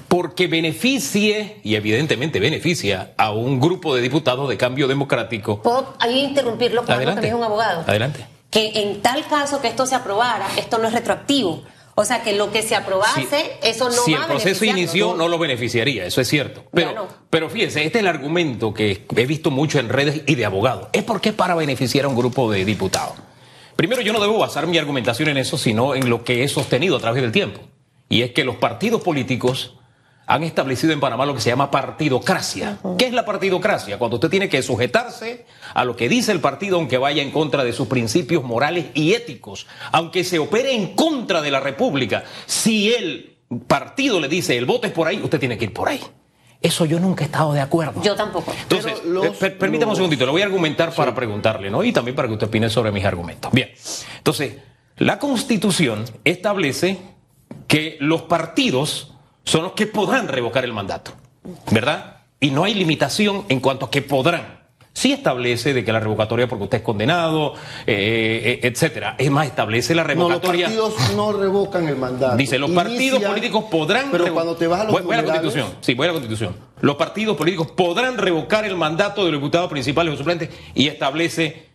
porque 0.08 0.48
beneficie, 0.48 1.60
y 1.64 1.76
evidentemente 1.76 2.40
beneficia, 2.40 3.14
a 3.18 3.32
un 3.32 3.60
grupo 3.60 3.96
de 3.96 4.02
diputados 4.02 4.48
de 4.50 4.58
cambio 4.58 4.88
democrático. 4.88 5.62
¿Puedo 5.62 5.96
ahí 6.00 6.24
interrumpirlo 6.24 6.84
porque 6.86 7.06
también 7.06 7.34
es 7.34 7.34
un 7.34 7.44
abogado? 7.44 7.84
Adelante. 7.86 8.26
Que 8.50 8.72
en 8.82 9.02
tal 9.02 9.26
caso 9.28 9.62
que 9.62 9.68
esto 9.68 9.86
se 9.86 9.96
aprobara, 9.96 10.48
esto 10.58 10.78
no 10.78 10.88
es 10.88 10.94
retroactivo. 10.94 11.64
O 11.96 12.06
sea 12.06 12.24
que 12.24 12.34
lo 12.34 12.52
que 12.52 12.64
se 12.64 12.76
aprobase, 12.76 13.58
eso 13.62 13.86
no 13.86 13.92
Si 13.92 14.14
el 14.14 14.24
proceso 14.26 14.66
inició, 14.66 15.14
no 15.14 15.28
lo 15.28 15.38
beneficiaría, 15.38 16.06
eso 16.06 16.22
es 16.22 16.28
cierto. 16.28 16.64
Pero, 16.72 17.08
pero 17.30 17.50
fíjense, 17.50 17.86
este 17.86 18.00
es 18.00 18.02
el 18.02 18.08
argumento 18.08 18.74
que 18.74 19.06
he 19.16 19.26
visto 19.28 19.52
mucho 19.52 19.78
en 19.78 19.90
redes 19.90 20.22
y 20.26 20.34
de 20.34 20.46
abogados. 20.46 20.88
Es 20.94 21.04
porque 21.04 21.30
es 21.30 21.36
para 21.36 21.54
beneficiar 21.54 22.06
a 22.06 22.08
un 22.08 22.16
grupo 22.16 22.52
de 22.52 22.66
diputados. 22.66 23.14
Primero, 23.76 24.02
yo 24.02 24.14
no 24.14 24.20
debo 24.20 24.38
basar 24.40 24.66
mi 24.66 24.78
argumentación 24.78 25.30
en 25.30 25.38
eso, 25.38 25.58
sino 25.58 25.94
en 25.94 26.10
lo 26.10 26.24
que 26.24 26.44
he 26.44 26.48
sostenido 26.48 26.98
a 26.98 27.00
través 27.00 27.22
del 27.22 27.32
tiempo. 27.32 27.60
Y 28.14 28.22
es 28.22 28.32
que 28.32 28.44
los 28.44 28.58
partidos 28.58 29.02
políticos 29.02 29.74
han 30.28 30.44
establecido 30.44 30.94
en 30.94 31.00
Panamá 31.00 31.26
lo 31.26 31.34
que 31.34 31.42
se 31.42 31.50
llama 31.50 31.72
partidocracia. 31.72 32.78
¿Qué 33.00 33.08
es 33.08 33.12
la 33.14 33.26
partidocracia? 33.26 33.98
Cuando 33.98 34.18
usted 34.18 34.30
tiene 34.30 34.50
que 34.50 34.62
sujetarse 34.62 35.48
a 35.74 35.84
lo 35.84 35.96
que 35.96 36.08
dice 36.08 36.32
el 36.32 36.40
partido, 36.40 36.78
aunque 36.78 37.00
vaya 37.00 37.24
en 37.24 37.32
contra 37.32 37.64
de 37.64 37.74
sus 37.74 37.88
principios 37.88 38.44
morales 38.44 38.86
y 38.94 39.14
éticos, 39.14 39.66
aunque 39.92 40.24
se 40.24 40.38
opere 40.38 40.76
en 40.76 40.94
contra 40.94 41.42
de 41.42 41.50
la 41.50 41.60
República. 41.60 42.24
Si 42.46 42.94
el 42.94 43.36
partido 43.68 44.20
le 44.20 44.28
dice 44.28 44.56
el 44.60 44.66
voto 44.66 44.86
es 44.86 44.94
por 44.94 45.08
ahí, 45.08 45.20
usted 45.24 45.40
tiene 45.40 45.58
que 45.58 45.66
ir 45.66 45.74
por 45.74 45.90
ahí. 45.90 46.00
Eso 46.62 46.86
yo 46.86 47.00
nunca 47.00 47.24
he 47.24 47.26
estado 47.26 47.52
de 47.52 47.62
acuerdo. 47.62 48.00
Yo 48.04 48.16
tampoco. 48.16 48.54
Entonces, 48.62 48.94
eh, 49.42 49.50
permítame 49.50 49.90
un 49.90 49.96
segundito, 49.96 50.24
le 50.26 50.32
voy 50.32 50.44
a 50.44 50.46
argumentar 50.46 50.94
para 50.94 51.16
preguntarle, 51.16 51.72
¿no? 51.72 51.84
Y 51.84 51.92
también 51.92 52.16
para 52.16 52.28
que 52.28 52.36
usted 52.36 52.46
opine 52.46 52.70
sobre 52.70 52.92
mis 52.92 53.04
argumentos. 53.06 53.52
Bien. 53.52 53.72
Entonces, 54.18 54.58
la 54.98 55.18
Constitución 55.18 56.06
establece 56.24 57.13
que 57.68 57.98
los 58.00 58.24
partidos 58.24 59.14
son 59.44 59.64
los 59.64 59.72
que 59.74 59.88
podrán 59.88 60.28
revocar 60.28 60.64
el 60.64 60.74
mandato, 60.74 61.12
¿verdad? 61.72 62.18
Y 62.40 62.52
no 62.52 62.64
hay 62.64 62.74
limitación 62.74 63.46
en 63.50 63.60
cuanto 63.60 63.86
a 63.86 63.92
que 63.92 64.02
podrán. 64.02 64.62
sí 64.94 65.12
establece 65.12 65.74
de 65.74 65.84
que 65.84 65.92
la 65.92 66.00
revocatoria 66.00 66.48
porque 66.48 66.66
usted 66.66 66.78
es 66.78 66.84
condenado, 66.84 67.56
eh, 67.88 68.60
eh, 68.62 68.68
etcétera. 68.68 69.16
Es 69.18 69.32
más, 69.32 69.48
establece 69.48 69.96
la 69.96 70.04
revocatoria. 70.04 70.70
No, 70.70 70.76
los 70.76 70.94
partidos 70.94 71.16
no 71.16 71.34
revocan 71.34 71.88
el 71.88 71.96
mandato. 71.96 72.38
Dice, 72.38 72.60
los 72.60 72.70
partidos 72.72 73.24
políticos 73.24 73.66
podrán. 73.72 74.12
Pero 74.12 74.32
cuando 74.34 74.56
te 74.56 74.68
vas 74.68 74.82
a 74.82 74.84
los 74.84 75.04
voy, 75.04 75.16
a 75.16 75.22
la 75.22 75.24
Constitución. 75.24 75.68
Sí, 75.82 75.96
voy 75.96 76.06
a 76.06 76.08
la 76.10 76.14
Constitución. 76.14 76.56
Los 76.82 76.96
partidos 76.96 77.36
políticos 77.36 77.72
podrán 77.72 78.18
revocar 78.18 78.66
el 78.66 78.76
mandato 78.76 79.26
de 79.26 79.32
los 79.32 79.42
diputados 79.42 79.70
principales 79.70 80.14
o 80.14 80.18
suplentes 80.18 80.50
y 80.76 80.88
establece 80.88 81.73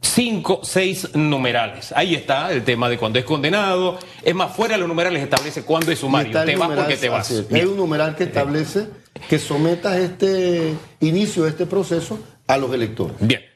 cinco, 0.00 0.60
seis 0.62 1.08
numerales. 1.14 1.92
Ahí 1.92 2.14
está 2.14 2.52
el 2.52 2.64
tema 2.64 2.88
de 2.88 2.98
cuando 2.98 3.18
es 3.18 3.24
condenado. 3.24 3.98
Es 4.22 4.34
más, 4.34 4.54
fuera 4.54 4.74
de 4.74 4.80
los 4.80 4.88
numerales 4.88 5.22
establece 5.22 5.62
cuándo 5.62 5.92
es 5.92 5.98
sumario. 5.98 6.32
Te 6.44 6.56
vas 6.56 6.70
porque 6.70 6.96
te 6.96 7.08
vas. 7.08 7.44
Hay 7.52 7.64
un 7.64 7.76
numeral 7.76 8.16
que 8.16 8.24
establece 8.24 8.88
que 9.28 9.38
sometas 9.38 9.96
este 9.96 10.74
inicio 11.00 11.44
de 11.44 11.50
este 11.50 11.66
proceso 11.66 12.18
a 12.46 12.56
los 12.56 12.72
electores. 12.72 13.16
Bien. 13.20 13.49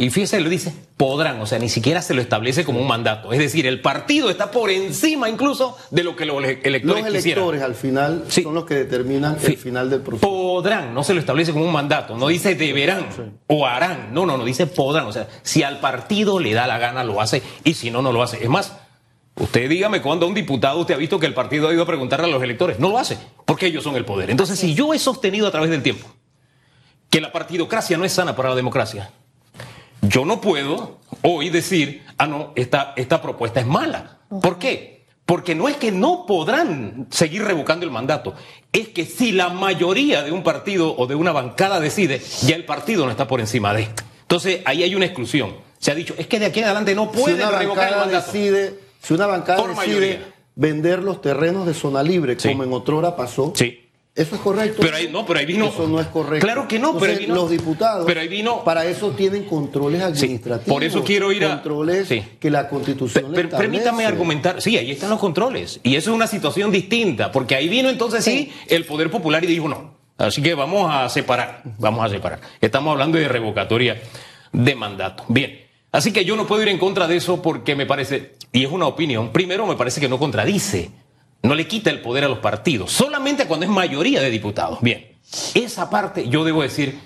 Y 0.00 0.10
fíjese, 0.10 0.40
lo 0.40 0.48
dice, 0.48 0.72
podrán, 0.96 1.40
o 1.40 1.46
sea, 1.46 1.58
ni 1.58 1.68
siquiera 1.68 2.00
se 2.02 2.14
lo 2.14 2.22
establece 2.22 2.64
como 2.64 2.80
un 2.80 2.86
mandato. 2.86 3.32
Es 3.32 3.40
decir, 3.40 3.66
el 3.66 3.80
partido 3.80 4.30
está 4.30 4.52
por 4.52 4.70
encima 4.70 5.28
incluso 5.28 5.76
de 5.90 6.04
lo 6.04 6.14
que 6.14 6.24
los 6.24 6.36
electores 6.44 6.84
Los 6.84 7.14
electores 7.24 7.62
al 7.62 7.74
final 7.74 8.24
son 8.28 8.54
los 8.54 8.64
que 8.64 8.74
determinan 8.74 9.36
el 9.42 9.56
final 9.56 9.90
del 9.90 10.02
proceso. 10.02 10.30
Podrán, 10.30 10.94
no 10.94 11.02
se 11.02 11.14
lo 11.14 11.20
establece 11.20 11.52
como 11.52 11.64
un 11.64 11.72
mandato, 11.72 12.16
no 12.16 12.28
dice 12.28 12.54
deberán 12.54 13.08
o 13.48 13.66
harán, 13.66 14.14
no, 14.14 14.24
no, 14.24 14.38
no, 14.38 14.44
dice 14.44 14.68
podrán. 14.68 15.06
O 15.06 15.12
sea, 15.12 15.26
si 15.42 15.64
al 15.64 15.80
partido 15.80 16.38
le 16.38 16.54
da 16.54 16.68
la 16.68 16.78
gana 16.78 17.02
lo 17.02 17.20
hace 17.20 17.42
y 17.64 17.74
si 17.74 17.90
no, 17.90 18.00
no 18.00 18.12
lo 18.12 18.22
hace. 18.22 18.42
Es 18.42 18.48
más, 18.48 18.76
Usted 19.34 19.68
dígame 19.68 20.02
cuándo 20.02 20.26
un 20.26 20.34
diputado 20.34 20.80
usted 20.80 20.94
ha 20.94 20.98
visto 20.98 21.20
que 21.20 21.26
el 21.26 21.34
partido 21.34 21.68
ha 21.68 21.72
ido 21.72 21.84
a 21.84 21.86
preguntarle 21.86 22.26
a 22.26 22.28
los 22.28 22.42
electores. 22.42 22.80
No 22.80 22.88
lo 22.88 22.98
hace, 22.98 23.16
porque 23.44 23.66
ellos 23.66 23.84
son 23.84 23.94
el 23.94 24.04
poder. 24.04 24.30
Entonces, 24.30 24.58
si 24.58 24.74
yo 24.74 24.92
he 24.92 24.98
sostenido 24.98 25.46
a 25.46 25.52
través 25.52 25.70
del 25.70 25.82
tiempo 25.82 26.08
que 27.08 27.20
la 27.20 27.30
partidocracia 27.30 27.96
no 27.96 28.04
es 28.04 28.12
sana 28.12 28.34
para 28.34 28.48
la 28.50 28.56
democracia, 28.56 29.12
yo 30.02 30.24
no 30.24 30.40
puedo 30.40 30.98
hoy 31.22 31.50
decir, 31.50 32.04
ah, 32.18 32.26
no, 32.26 32.52
esta, 32.56 32.92
esta 32.96 33.20
propuesta 33.22 33.60
es 33.60 33.66
mala. 33.66 34.18
¿Por 34.42 34.58
qué? 34.58 35.06
Porque 35.24 35.54
no 35.54 35.68
es 35.68 35.76
que 35.76 35.92
no 35.92 36.24
podrán 36.26 37.06
seguir 37.10 37.44
revocando 37.44 37.84
el 37.84 37.92
mandato, 37.92 38.34
es 38.72 38.88
que 38.88 39.04
si 39.04 39.32
la 39.32 39.50
mayoría 39.50 40.22
de 40.22 40.32
un 40.32 40.42
partido 40.42 40.96
o 40.96 41.06
de 41.06 41.14
una 41.14 41.32
bancada 41.32 41.80
decide, 41.80 42.22
ya 42.46 42.56
el 42.56 42.64
partido 42.64 43.04
no 43.04 43.10
está 43.10 43.26
por 43.26 43.40
encima 43.40 43.74
de. 43.74 43.88
Entonces 44.22 44.62
ahí 44.64 44.82
hay 44.82 44.94
una 44.94 45.04
exclusión. 45.04 45.56
Se 45.78 45.90
ha 45.90 45.94
dicho, 45.94 46.14
es 46.16 46.26
que 46.26 46.38
de 46.38 46.46
aquí 46.46 46.60
en 46.60 46.66
adelante 46.66 46.94
no 46.94 47.12
pueden 47.12 47.50
revocar 47.50 47.92
el 47.92 47.98
mandato. 47.98 48.32
Decide, 48.32 48.78
si 49.02 49.14
una 49.14 49.26
bancada 49.26 49.66
decide 49.66 50.22
vender 50.54 51.02
los 51.02 51.20
terrenos 51.20 51.66
de 51.66 51.74
zona 51.74 52.02
libre, 52.02 52.36
como 52.36 52.64
en 52.64 52.72
otrora 52.72 53.14
pasó, 53.14 53.52
sí. 53.54 53.87
Eso 54.18 54.34
es 54.34 54.40
correcto. 54.40 54.78
Pero 54.80 54.96
ahí 54.96 55.08
no, 55.08 55.24
pero 55.24 55.38
ahí 55.38 55.46
vino. 55.46 55.66
Eso 55.66 55.86
no 55.86 56.00
es 56.00 56.08
correcto. 56.08 56.44
Claro 56.44 56.66
que 56.66 56.80
no, 56.80 56.98
pero 56.98 57.12
ahí 57.12 57.20
vino. 57.20 57.36
Los 57.36 57.50
diputados. 57.50 58.04
Pero 58.04 58.20
ahí 58.20 58.26
vino. 58.26 58.64
Para 58.64 58.84
eso 58.84 59.12
tienen 59.12 59.44
controles 59.44 60.02
administrativos. 60.02 60.74
por 60.74 60.82
eso 60.82 61.04
quiero 61.04 61.30
ir 61.30 61.44
a. 61.44 61.54
Controles 61.54 62.12
que 62.40 62.50
la 62.50 62.68
Constitución. 62.68 63.30
Pero, 63.32 63.50
permítame 63.50 64.04
argumentar. 64.04 64.60
Sí, 64.60 64.76
ahí 64.76 64.90
están 64.90 65.10
los 65.10 65.20
controles. 65.20 65.78
Y 65.84 65.94
eso 65.94 66.10
es 66.10 66.16
una 66.16 66.26
situación 66.26 66.72
distinta. 66.72 67.30
Porque 67.30 67.54
ahí 67.54 67.68
vino 67.68 67.88
entonces 67.88 68.24
sí, 68.24 68.52
el 68.66 68.84
Poder 68.84 69.08
Popular 69.08 69.44
y 69.44 69.46
dijo 69.46 69.68
no. 69.68 69.94
Así 70.16 70.42
que 70.42 70.54
vamos 70.54 70.92
a 70.92 71.08
separar. 71.08 71.62
Vamos 71.78 72.04
a 72.04 72.08
separar. 72.08 72.40
Estamos 72.60 72.90
hablando 72.90 73.18
de 73.18 73.28
revocatoria 73.28 74.02
de 74.52 74.74
mandato. 74.74 75.24
Bien. 75.28 75.60
Así 75.92 76.12
que 76.12 76.24
yo 76.24 76.34
no 76.34 76.44
puedo 76.44 76.62
ir 76.62 76.68
en 76.70 76.78
contra 76.78 77.06
de 77.06 77.16
eso 77.16 77.40
porque 77.40 77.76
me 77.76 77.86
parece. 77.86 78.34
Y 78.52 78.64
es 78.64 78.72
una 78.72 78.88
opinión. 78.88 79.30
Primero, 79.30 79.64
me 79.64 79.76
parece 79.76 80.00
que 80.00 80.08
no 80.08 80.18
contradice 80.18 80.90
no 81.42 81.54
le 81.54 81.66
quita 81.66 81.90
el 81.90 82.00
poder 82.00 82.24
a 82.24 82.28
los 82.28 82.38
partidos, 82.38 82.92
solamente 82.92 83.46
cuando 83.46 83.66
es 83.66 83.70
mayoría 83.70 84.20
de 84.20 84.30
diputados. 84.30 84.80
Bien, 84.80 85.16
esa 85.54 85.90
parte 85.90 86.28
yo 86.28 86.44
debo 86.44 86.62
decir, 86.62 86.98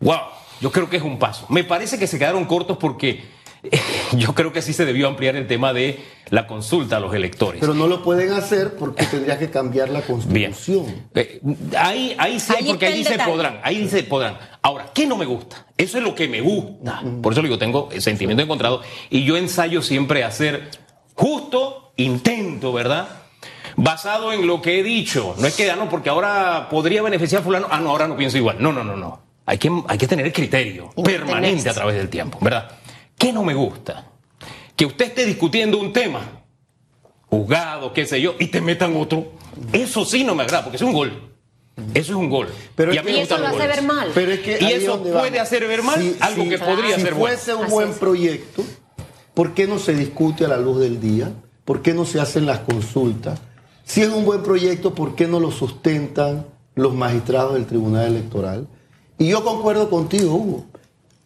wow, 0.00 0.20
yo 0.60 0.72
creo 0.72 0.90
que 0.90 0.96
es 0.96 1.02
un 1.02 1.18
paso. 1.18 1.46
Me 1.48 1.64
parece 1.64 1.98
que 1.98 2.06
se 2.06 2.18
quedaron 2.18 2.44
cortos 2.46 2.78
porque 2.78 3.22
yo 4.12 4.34
creo 4.34 4.52
que 4.52 4.62
sí 4.62 4.72
se 4.72 4.84
debió 4.84 5.08
ampliar 5.08 5.36
el 5.36 5.46
tema 5.46 5.72
de 5.72 6.04
la 6.30 6.46
consulta 6.46 6.96
a 6.96 7.00
los 7.00 7.14
electores. 7.14 7.60
Pero 7.60 7.74
no 7.74 7.86
lo 7.86 8.02
pueden 8.02 8.32
hacer 8.32 8.76
porque 8.76 9.06
tendría 9.06 9.38
que 9.38 9.50
cambiar 9.50 9.88
la 9.88 10.02
constitución. 10.02 11.08
Eh, 11.14 11.40
ahí, 11.76 12.14
ahí 12.18 12.40
sí, 12.40 12.54
porque 12.66 12.86
ahí 12.86 12.98
dice 12.98 13.18
podrán, 13.24 13.60
ahí 13.62 13.78
dice 13.78 14.02
podrán. 14.02 14.38
Ahora, 14.62 14.90
¿qué 14.94 15.06
no 15.06 15.16
me 15.16 15.24
gusta? 15.24 15.66
Eso 15.76 15.98
es 15.98 16.04
lo 16.04 16.14
que 16.14 16.28
me 16.28 16.40
gusta. 16.40 17.02
Por 17.22 17.32
eso 17.32 17.42
digo, 17.42 17.58
tengo 17.58 17.88
sentimiento 17.98 18.42
encontrado 18.42 18.82
y 19.10 19.24
yo 19.24 19.36
ensayo 19.36 19.82
siempre 19.82 20.24
a 20.24 20.30
ser 20.30 20.70
justo, 21.14 21.92
intento, 21.96 22.72
¿verdad? 22.72 23.08
Basado 23.78 24.32
en 24.32 24.46
lo 24.46 24.60
que 24.60 24.80
he 24.80 24.82
dicho. 24.82 25.34
No 25.38 25.46
es 25.46 25.54
que, 25.54 25.70
ah, 25.70 25.76
no, 25.76 25.88
porque 25.88 26.10
ahora 26.10 26.68
podría 26.68 27.00
beneficiar 27.02 27.40
a 27.40 27.44
fulano. 27.44 27.68
Ah, 27.70 27.80
no, 27.80 27.90
ahora 27.90 28.08
no 28.08 28.16
pienso 28.16 28.36
igual. 28.36 28.56
No, 28.58 28.72
no, 28.72 28.84
no, 28.84 28.96
no. 28.96 29.20
Hay 29.46 29.56
que, 29.56 29.70
hay 29.86 29.96
que 29.96 30.06
tener 30.06 30.26
el 30.26 30.32
criterio 30.32 30.90
permanente 31.02 31.70
a 31.70 31.74
través 31.74 31.96
del 31.96 32.08
tiempo, 32.08 32.38
¿verdad? 32.40 32.70
¿Qué 33.16 33.32
no 33.32 33.42
me 33.42 33.54
gusta? 33.54 34.04
Que 34.76 34.84
usted 34.84 35.06
esté 35.06 35.24
discutiendo 35.24 35.78
un 35.78 35.92
tema, 35.92 36.20
juzgado, 37.26 37.92
qué 37.92 38.04
sé 38.04 38.20
yo, 38.20 38.34
y 38.38 38.48
te 38.48 38.60
metan 38.60 38.94
otro. 38.96 39.32
Eso 39.72 40.04
sí 40.04 40.22
no 40.22 40.34
me 40.34 40.42
agrada, 40.42 40.64
porque 40.64 40.76
es 40.76 40.82
un 40.82 40.92
gol. 40.92 41.32
Eso 41.94 42.12
es 42.12 42.16
un 42.18 42.28
gol. 42.28 42.48
Pero 42.74 42.92
y, 42.92 42.98
eso 42.98 43.38
lo 43.38 43.46
hace 43.46 43.66
ver 43.66 43.82
mal. 43.82 44.10
Pero 44.12 44.32
es 44.32 44.40
que 44.40 44.58
y 44.60 44.72
eso 44.72 45.02
puede 45.02 45.38
hacer 45.38 45.66
ver 45.66 45.82
mal 45.82 46.16
algo 46.20 46.48
que 46.48 46.58
podría 46.58 46.98
ser 46.98 47.14
bueno. 47.14 47.36
Si 47.36 47.44
fuese 47.44 47.54
un 47.54 47.70
buen 47.70 47.94
proyecto, 47.94 48.64
¿por 49.34 49.54
qué 49.54 49.66
no 49.66 49.78
se 49.78 49.94
discute 49.94 50.44
a 50.44 50.48
la 50.48 50.58
luz 50.58 50.80
del 50.80 51.00
día? 51.00 51.32
¿Por 51.64 51.80
qué 51.80 51.94
no 51.94 52.04
se 52.04 52.20
hacen 52.20 52.44
las 52.44 52.60
consultas? 52.60 53.40
Si 53.88 54.02
es 54.02 54.10
un 54.10 54.26
buen 54.26 54.42
proyecto, 54.42 54.94
¿por 54.94 55.14
qué 55.14 55.26
no 55.26 55.40
lo 55.40 55.50
sustentan 55.50 56.44
los 56.74 56.94
magistrados 56.94 57.54
del 57.54 57.64
Tribunal 57.64 58.08
Electoral? 58.08 58.68
Y 59.16 59.28
yo 59.28 59.42
concuerdo 59.42 59.88
contigo, 59.88 60.34
Hugo. 60.34 60.66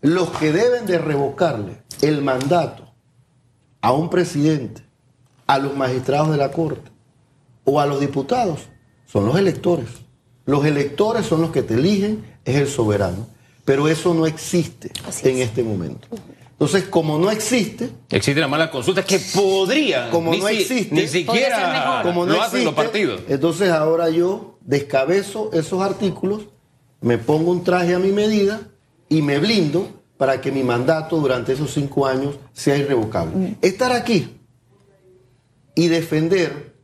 Los 0.00 0.30
que 0.30 0.52
deben 0.52 0.86
de 0.86 0.98
revocarle 0.98 1.82
el 2.02 2.22
mandato 2.22 2.84
a 3.80 3.92
un 3.92 4.08
presidente, 4.10 4.82
a 5.48 5.58
los 5.58 5.76
magistrados 5.76 6.30
de 6.30 6.36
la 6.36 6.52
Corte 6.52 6.88
o 7.64 7.80
a 7.80 7.86
los 7.86 7.98
diputados 7.98 8.60
son 9.06 9.26
los 9.26 9.36
electores. 9.36 9.88
Los 10.46 10.64
electores 10.64 11.26
son 11.26 11.40
los 11.40 11.50
que 11.50 11.64
te 11.64 11.74
eligen, 11.74 12.24
es 12.44 12.56
el 12.56 12.68
soberano. 12.68 13.26
Pero 13.64 13.88
eso 13.88 14.14
no 14.14 14.24
existe 14.24 14.92
en 15.24 15.38
este 15.38 15.64
momento. 15.64 16.06
Entonces, 16.62 16.88
como 16.88 17.18
no 17.18 17.28
existe. 17.28 17.90
Existe 18.08 18.40
la 18.40 18.46
mala 18.46 18.70
consulta 18.70 19.04
que 19.04 19.18
podría. 19.18 20.10
Como 20.10 20.32
no 20.32 20.46
existe. 20.46 20.94
Ni 20.94 21.08
siquiera 21.08 22.02
como 22.04 22.24
no 22.24 22.34
lo 22.34 22.40
hacen 22.42 22.64
los 22.64 22.74
partidos. 22.74 23.22
Entonces, 23.26 23.70
ahora 23.70 24.10
yo 24.10 24.58
descabezo 24.60 25.50
esos 25.52 25.82
artículos, 25.82 26.42
me 27.00 27.18
pongo 27.18 27.50
un 27.50 27.64
traje 27.64 27.96
a 27.96 27.98
mi 27.98 28.12
medida 28.12 28.60
y 29.08 29.22
me 29.22 29.40
blindo 29.40 29.88
para 30.16 30.40
que 30.40 30.52
mi 30.52 30.62
mandato 30.62 31.16
durante 31.16 31.52
esos 31.52 31.72
cinco 31.72 32.06
años 32.06 32.36
sea 32.52 32.76
irrevocable. 32.76 33.34
Mm. 33.34 33.56
Estar 33.60 33.90
aquí 33.90 34.38
y 35.74 35.88
defender, 35.88 36.76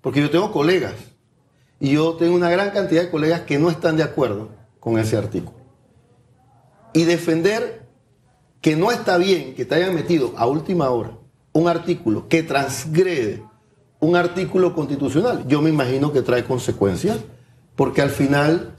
porque 0.00 0.20
yo 0.20 0.30
tengo 0.30 0.50
colegas 0.50 0.94
y 1.78 1.90
yo 1.92 2.14
tengo 2.14 2.34
una 2.34 2.50
gran 2.50 2.70
cantidad 2.70 3.02
de 3.02 3.10
colegas 3.10 3.42
que 3.42 3.56
no 3.56 3.70
están 3.70 3.96
de 3.96 4.02
acuerdo 4.02 4.48
con 4.80 4.98
ese 4.98 5.16
artículo. 5.16 5.56
Y 6.92 7.04
defender 7.04 7.85
que 8.66 8.74
no 8.74 8.90
está 8.90 9.16
bien 9.16 9.54
que 9.54 9.64
te 9.64 9.76
hayan 9.76 9.94
metido 9.94 10.34
a 10.36 10.48
última 10.48 10.90
hora 10.90 11.12
un 11.52 11.68
artículo 11.68 12.26
que 12.26 12.42
transgrede 12.42 13.44
un 14.00 14.16
artículo 14.16 14.74
constitucional, 14.74 15.44
yo 15.46 15.62
me 15.62 15.70
imagino 15.70 16.12
que 16.12 16.20
trae 16.20 16.42
consecuencias, 16.42 17.18
porque 17.76 18.02
al 18.02 18.10
final 18.10 18.74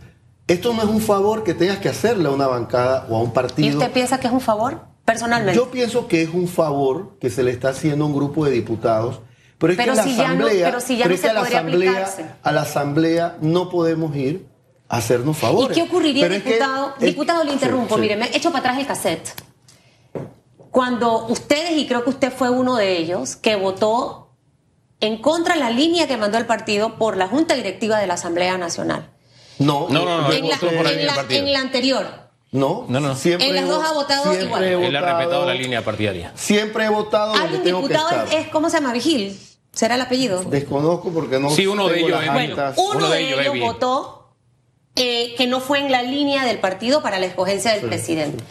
esto 0.45 0.73
no 0.73 0.81
es 0.81 0.89
un 0.89 0.99
favor 0.99 1.45
que 1.45 1.53
tengas 1.53 1.77
que 1.77 1.87
hacerle 1.87 2.27
a 2.27 2.31
una 2.31 2.47
bancada 2.47 3.07
o 3.09 3.15
a 3.15 3.21
un 3.21 3.31
partido. 3.31 3.65
¿Y 3.65 3.71
usted 3.71 3.89
piensa 3.93 4.19
que 4.19 4.27
es 4.27 4.33
un 4.33 4.41
favor, 4.41 4.81
personalmente? 5.05 5.57
Yo 5.57 5.71
pienso 5.71 6.09
que 6.09 6.21
es 6.21 6.33
un 6.33 6.49
favor 6.49 7.17
que 7.21 7.29
se 7.29 7.41
le 7.41 7.51
está 7.51 7.69
haciendo 7.69 8.03
a 8.03 8.07
un 8.09 8.13
grupo 8.13 8.43
de 8.43 8.51
diputados, 8.51 9.21
pero 9.57 9.71
es 9.71 9.79
que, 9.79 9.85
la 9.85 9.93
asamblea, 9.93 10.67
a 10.67 11.33
la 11.33 11.41
asamblea, 11.43 12.07
a 12.43 12.51
la 12.51 12.61
asamblea 12.63 13.37
no 13.39 13.69
podemos 13.69 14.13
ir 14.17 14.47
a 14.89 14.97
hacernos 14.97 15.37
favores. 15.37 15.77
¿Y 15.77 15.79
qué 15.79 15.87
ocurriría, 15.87 16.27
diputado? 16.27 16.93
diputado, 16.99 17.43
le 17.45 17.53
interrumpo, 17.53 17.97
mire, 17.97 18.17
me 18.17 18.35
echo 18.35 18.51
para 18.51 18.59
atrás 18.59 18.79
el 18.79 18.85
cassette 18.85 19.46
cuando 20.71 21.25
ustedes, 21.27 21.77
y 21.77 21.87
creo 21.87 22.03
que 22.03 22.09
usted 22.09 22.31
fue 22.31 22.49
uno 22.49 22.75
de 22.75 22.97
ellos, 22.97 23.35
que 23.35 23.55
votó 23.55 24.27
en 24.99 25.17
contra 25.21 25.55
de 25.55 25.59
la 25.59 25.69
línea 25.69 26.07
que 26.07 26.17
mandó 26.17 26.37
el 26.37 26.45
partido 26.45 26.97
por 26.97 27.17
la 27.17 27.27
Junta 27.27 27.55
Directiva 27.55 27.99
de 27.99 28.07
la 28.07 28.15
Asamblea 28.15 28.57
Nacional. 28.57 29.11
No, 29.59 29.87
no, 29.89 30.05
no, 30.05 30.21
no 30.21 30.31
en, 30.31 30.47
la, 30.47 30.55
en, 31.29 31.51
la, 31.51 31.59
anterior. 31.59 32.05
No, 32.51 32.85
no, 32.87 32.99
no. 32.99 33.15
Siempre 33.15 33.47
en 33.49 33.55
las 33.55 33.67
dos 33.67 33.83
ha 33.83 33.91
votado 33.93 34.39
igual. 34.39 34.63
Él 34.63 34.95
ha 34.95 35.01
respetado 35.01 35.45
la 35.45 35.53
línea 35.53 35.83
partidaria. 35.83 36.31
Siempre 36.35 36.85
he 36.85 36.89
votado 36.89 37.33
tengo 37.33 37.81
diputado 37.81 38.09
que 38.09 38.15
estar. 38.15 38.33
Es, 38.33 38.47
¿Cómo 38.49 38.69
se 38.69 38.77
llama? 38.77 38.93
Vigil. 38.93 39.39
¿Será 39.71 39.95
el 39.95 40.01
apellido? 40.01 40.43
Desconozco 40.43 41.11
porque 41.11 41.39
no 41.39 41.51
Sí, 41.51 41.67
uno 41.67 41.87
de 41.87 41.99
ellos, 41.99 42.19
bueno, 42.33 42.55
uno, 42.77 43.09
de 43.09 43.21
ellos, 43.21 43.59
votó 43.59 44.33
eh, 44.95 45.35
que 45.37 45.45
no 45.45 45.59
fue 45.59 45.79
en 45.79 45.91
la 45.91 46.01
línea 46.01 46.45
del 46.45 46.59
partido 46.59 47.03
para 47.03 47.19
la 47.19 47.27
escogencia 47.27 47.73
del 47.73 47.81
presidente. 47.81 48.43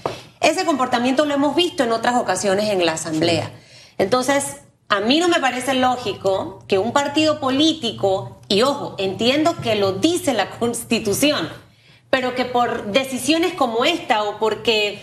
Ese 0.46 0.64
comportamiento 0.64 1.26
lo 1.26 1.34
hemos 1.34 1.56
visto 1.56 1.82
en 1.82 1.90
otras 1.90 2.14
ocasiones 2.14 2.70
en 2.70 2.86
la 2.86 2.92
Asamblea. 2.92 3.50
Entonces, 3.98 4.58
a 4.88 5.00
mí 5.00 5.18
no 5.18 5.26
me 5.26 5.40
parece 5.40 5.74
lógico 5.74 6.62
que 6.68 6.78
un 6.78 6.92
partido 6.92 7.40
político, 7.40 8.38
y 8.46 8.62
ojo, 8.62 8.94
entiendo 8.96 9.56
que 9.60 9.74
lo 9.74 9.94
dice 9.94 10.34
la 10.34 10.50
Constitución, 10.60 11.48
pero 12.10 12.36
que 12.36 12.44
por 12.44 12.92
decisiones 12.92 13.54
como 13.54 13.84
esta 13.84 14.22
o 14.22 14.38
porque 14.38 15.00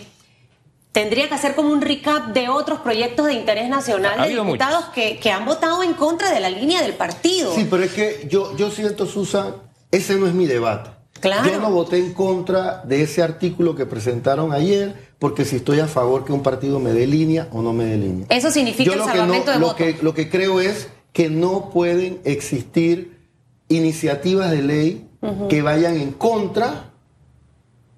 tendría 0.92 1.28
que 1.28 1.34
hacer 1.34 1.54
como 1.54 1.68
un 1.68 1.82
recap 1.82 2.28
de 2.28 2.48
otros 2.48 2.80
proyectos 2.80 3.26
de 3.26 3.34
interés 3.34 3.68
nacional 3.68 4.26
de 4.26 4.34
diputados 4.34 4.86
que, 4.94 5.18
que, 5.18 5.30
han 5.30 5.44
votado 5.44 5.82
en 5.82 5.92
contra 5.92 6.32
de 6.32 6.40
la 6.40 6.48
línea 6.48 6.80
del 6.80 6.94
partido. 6.94 7.54
Sí, 7.54 7.66
pero 7.68 7.82
es 7.82 7.92
que 7.92 8.26
yo, 8.30 8.56
yo 8.56 8.70
siento, 8.70 9.04
Susan, 9.04 9.56
ese 9.90 10.14
no 10.14 10.26
es 10.26 10.32
mi 10.32 10.46
debate. 10.46 10.88
Claro. 11.20 11.50
Yo 11.50 11.60
no 11.60 11.70
voté 11.70 11.98
en 11.98 12.14
contra 12.14 12.82
de 12.84 13.02
ese 13.02 13.22
artículo 13.22 13.74
que 13.74 13.86
presentaron 13.86 14.52
ayer 14.52 15.13
porque 15.24 15.46
si 15.46 15.56
estoy 15.56 15.80
a 15.80 15.86
favor 15.86 16.26
que 16.26 16.34
un 16.34 16.42
partido 16.42 16.78
me 16.80 16.92
dé 16.92 17.06
línea 17.06 17.48
o 17.50 17.62
no 17.62 17.72
me 17.72 17.86
dé 17.86 17.96
línea. 17.96 18.26
Eso 18.28 18.50
significa 18.50 18.92
el 18.92 19.00
salvamento 19.00 19.52
de 19.52 19.58
lo 19.58 19.68
voto. 19.68 19.78
Que, 19.78 19.96
lo 20.02 20.12
que 20.12 20.28
creo 20.28 20.60
es 20.60 20.88
que 21.14 21.30
no 21.30 21.70
pueden 21.70 22.20
existir 22.24 23.26
iniciativas 23.68 24.50
de 24.50 24.60
ley 24.60 25.08
que 25.48 25.62
vayan 25.62 25.96
en 25.96 26.12
contra 26.12 26.92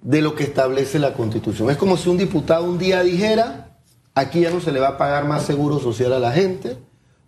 de 0.01 0.21
lo 0.21 0.35
que 0.35 0.45
establece 0.45 0.99
la 0.99 1.15
Constitución. 1.15 1.69
Es 1.69 1.75
como 1.75 1.97
si 1.97 2.07
un 2.07 2.17
diputado 2.17 2.63
un 2.63 2.77
día 2.77 3.03
dijera, 3.03 3.77
aquí 4.15 4.39
ya 4.39 4.49
no 4.49 4.61
se 4.61 4.71
le 4.71 4.79
va 4.79 4.87
a 4.87 4.97
pagar 4.97 5.25
más 5.25 5.43
seguro 5.43 5.81
social 5.81 6.13
a 6.13 6.19
la 6.19 6.31
gente, 6.31 6.77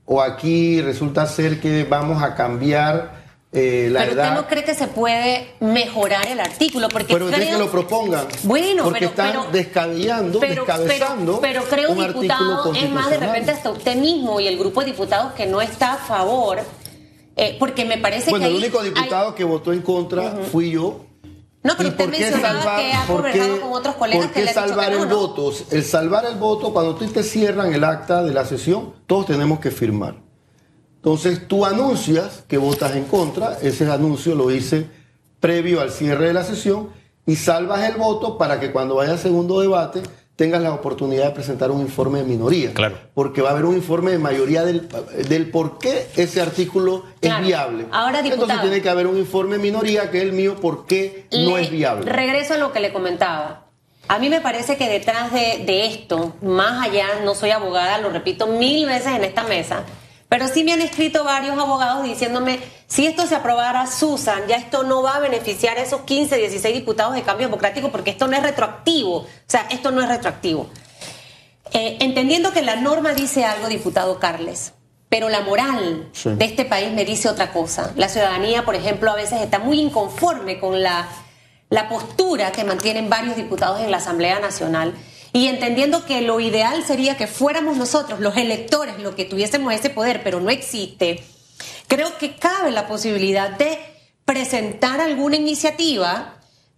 o 0.05 0.21
aquí 0.21 0.81
resulta 0.81 1.25
ser 1.25 1.59
que 1.59 1.83
vamos 1.83 2.23
a 2.23 2.35
cambiar 2.35 3.18
eh, 3.51 3.89
la 3.91 4.01
pero 4.01 4.11
edad. 4.11 4.23
usted 4.25 4.41
no 4.41 4.47
cree 4.47 4.63
que 4.63 4.75
se 4.75 4.87
puede 4.87 5.55
mejorar 5.59 6.27
el 6.27 6.39
artículo 6.39 6.87
porque 6.87 7.13
pero 7.13 7.27
creo, 7.27 7.39
que 7.39 7.57
lo 7.57 7.71
propongan 7.71 8.27
bueno 8.43 8.83
porque 8.83 8.99
pero, 8.99 9.09
están 9.09 9.31
pero, 9.31 9.51
descabellando 9.51 10.39
pero, 10.39 10.65
descabezando 10.65 11.39
pero, 11.41 11.63
creo 11.63 11.91
un 11.91 12.07
diputado 12.07 12.73
es 12.73 12.89
más 12.91 13.09
de 13.09 13.17
repente 13.17 13.51
hasta 13.51 13.71
usted 13.71 13.95
mismo 13.95 14.39
y 14.39 14.47
el 14.47 14.57
grupo 14.57 14.81
de 14.81 14.87
diputados 14.87 15.33
que 15.33 15.47
no 15.47 15.61
está 15.61 15.93
a 15.93 15.97
favor 15.97 16.59
eh, 17.35 17.55
porque 17.57 17.85
me 17.85 17.97
parece 17.97 18.29
bueno, 18.29 18.45
que 18.45 18.51
el 18.51 18.57
único 18.57 18.83
diputado 18.83 19.29
hay... 19.29 19.33
que 19.33 19.43
votó 19.43 19.73
en 19.73 19.81
contra 19.81 20.21
uh 20.21 20.25
-huh. 20.25 20.43
fui 20.43 20.69
yo 20.69 21.05
no, 21.61 21.73
pero 21.75 21.89
usted 21.89 22.07
mencionaba 22.07 22.61
salvar, 22.61 22.79
que 22.79 22.93
ha 22.93 23.05
conversado 23.05 23.61
con 23.61 23.73
otros 23.73 23.95
colegas 23.95 24.25
¿por 24.25 24.33
qué 24.33 24.39
que 24.39 24.45
le 24.45 24.53
salvar 24.53 24.93
el 24.93 25.09
no, 25.09 25.17
voto? 25.17 25.51
El 25.71 25.83
salvar 25.83 26.25
el 26.25 26.35
voto, 26.35 26.71
cuando 26.71 26.95
tú 26.95 27.05
te 27.07 27.21
cierran 27.21 27.73
el 27.73 27.83
acta 27.83 28.23
de 28.23 28.33
la 28.33 28.45
sesión, 28.45 28.93
todos 29.05 29.25
tenemos 29.25 29.59
que 29.59 29.69
firmar. 29.69 30.28
Entonces 30.99 31.47
tú 31.47 31.65
anuncias 31.65 32.43
que 32.47 32.57
votas 32.57 32.95
en 32.95 33.05
contra, 33.05 33.57
ese 33.61 33.89
anuncio 33.89 34.35
lo 34.35 34.51
hice 34.51 34.87
previo 35.39 35.79
al 35.79 35.91
cierre 35.91 36.27
de 36.27 36.33
la 36.33 36.43
sesión 36.43 36.89
y 37.25 37.37
salvas 37.37 37.87
el 37.89 37.95
voto 37.95 38.37
para 38.37 38.59
que 38.59 38.73
cuando 38.73 38.95
vaya 38.95 39.13
al 39.13 39.19
segundo 39.19 39.61
debate 39.61 40.01
tengas 40.35 40.61
la 40.61 40.73
oportunidad 40.73 41.25
de 41.25 41.31
presentar 41.31 41.71
un 41.71 41.81
informe 41.81 42.19
de 42.19 42.25
minoría. 42.25 42.73
Claro. 42.73 42.97
Porque 43.13 43.41
va 43.41 43.49
a 43.49 43.51
haber 43.51 43.65
un 43.65 43.75
informe 43.75 44.11
de 44.11 44.19
mayoría 44.19 44.63
del, 44.63 44.89
del 45.27 45.51
por 45.51 45.79
qué 45.79 46.07
ese 46.15 46.41
artículo 46.41 47.03
claro. 47.21 47.41
es 47.41 47.47
viable. 47.47 47.85
Ahora, 47.91 48.21
diputado, 48.21 48.43
Entonces 48.43 48.69
tiene 48.69 48.81
que 48.81 48.89
haber 48.89 49.07
un 49.07 49.17
informe 49.17 49.57
de 49.57 49.63
minoría 49.63 50.11
que 50.11 50.17
es 50.17 50.23
el 50.23 50.33
mío 50.33 50.55
por 50.61 50.85
qué 50.85 51.27
no 51.31 51.57
es 51.57 51.69
viable. 51.69 52.09
Regreso 52.09 52.53
a 52.53 52.57
lo 52.57 52.71
que 52.71 52.79
le 52.79 52.91
comentaba. 52.91 53.65
A 54.07 54.17
mí 54.17 54.29
me 54.29 54.41
parece 54.41 54.75
que 54.75 54.89
detrás 54.89 55.31
de, 55.31 55.63
de 55.65 55.85
esto, 55.85 56.33
más 56.41 56.87
allá, 56.87 57.05
no 57.23 57.35
soy 57.35 57.51
abogada, 57.51 57.99
lo 57.99 58.09
repito 58.09 58.47
mil 58.47 58.85
veces 58.85 59.13
en 59.13 59.23
esta 59.23 59.43
mesa, 59.43 59.83
pero 60.29 60.47
sí 60.47 60.63
me 60.63 60.73
han 60.73 60.81
escrito 60.81 61.23
varios 61.23 61.57
abogados 61.57 62.03
diciéndome, 62.03 62.59
si 62.87 63.07
esto 63.07 63.25
se 63.27 63.35
aprobara, 63.35 63.85
Susan, 63.87 64.43
ya 64.47 64.55
esto 64.57 64.83
no 64.83 65.01
va 65.01 65.15
a 65.15 65.19
beneficiar 65.19 65.77
a 65.77 65.81
esos 65.81 66.01
15, 66.01 66.37
16 66.37 66.73
diputados 66.75 67.15
de 67.15 67.23
cambio 67.23 67.47
democrático 67.47 67.89
porque 67.91 68.11
esto 68.11 68.27
no 68.27 68.37
es 68.37 68.43
retroactivo. 68.43 69.17
O 69.17 69.27
sea, 69.47 69.65
esto 69.71 69.89
no 69.91 70.01
es 70.01 70.07
retroactivo. 70.07 70.69
Eh, 71.73 71.97
entendiendo 71.99 72.51
que 72.51 72.61
la 72.61 72.75
norma 72.77 73.13
dice 73.13 73.45
algo, 73.45 73.67
diputado 73.67 74.19
Carles, 74.19 74.73
pero 75.07 75.29
la 75.29 75.41
moral 75.41 76.09
Sí. 76.13 76.29
de 76.29 76.45
este 76.45 76.65
país 76.65 76.91
me 76.91 77.05
dice 77.05 77.29
otra 77.29 77.51
cosa. 77.51 77.91
La 77.95 78.09
ciudadanía, 78.09 78.65
por 78.65 78.75
ejemplo, 78.75 79.11
a 79.11 79.15
veces 79.15 79.41
está 79.41 79.59
muy 79.59 79.79
inconforme 79.79 80.59
con 80.59 80.81
la, 80.81 81.07
la 81.69 81.87
postura 81.89 82.51
que 82.51 82.63
mantienen 82.63 83.09
varios 83.09 83.35
diputados 83.35 83.81
en 83.81 83.91
la 83.91 83.97
Asamblea 83.97 84.39
Nacional. 84.39 84.93
Y 85.31 85.47
entendiendo 85.47 86.05
que 86.05 86.21
lo 86.21 86.39
ideal 86.39 86.83
sería 86.83 87.17
que 87.17 87.27
fuéramos 87.27 87.77
nosotros, 87.77 88.19
los 88.19 88.35
electores, 88.37 88.99
los 88.99 89.15
que 89.15 89.25
tuviésemos 89.25 89.73
ese 89.73 89.89
poder, 89.89 90.21
pero 90.23 90.39
no 90.39 90.49
existe, 90.49 91.23
creo 91.87 92.17
que 92.17 92.35
cabe 92.35 92.71
la 92.71 92.87
posibilidad 92.87 93.51
de 93.51 93.77
presentar 94.25 95.01
alguna 95.01 95.35
iniciativa 95.35 96.35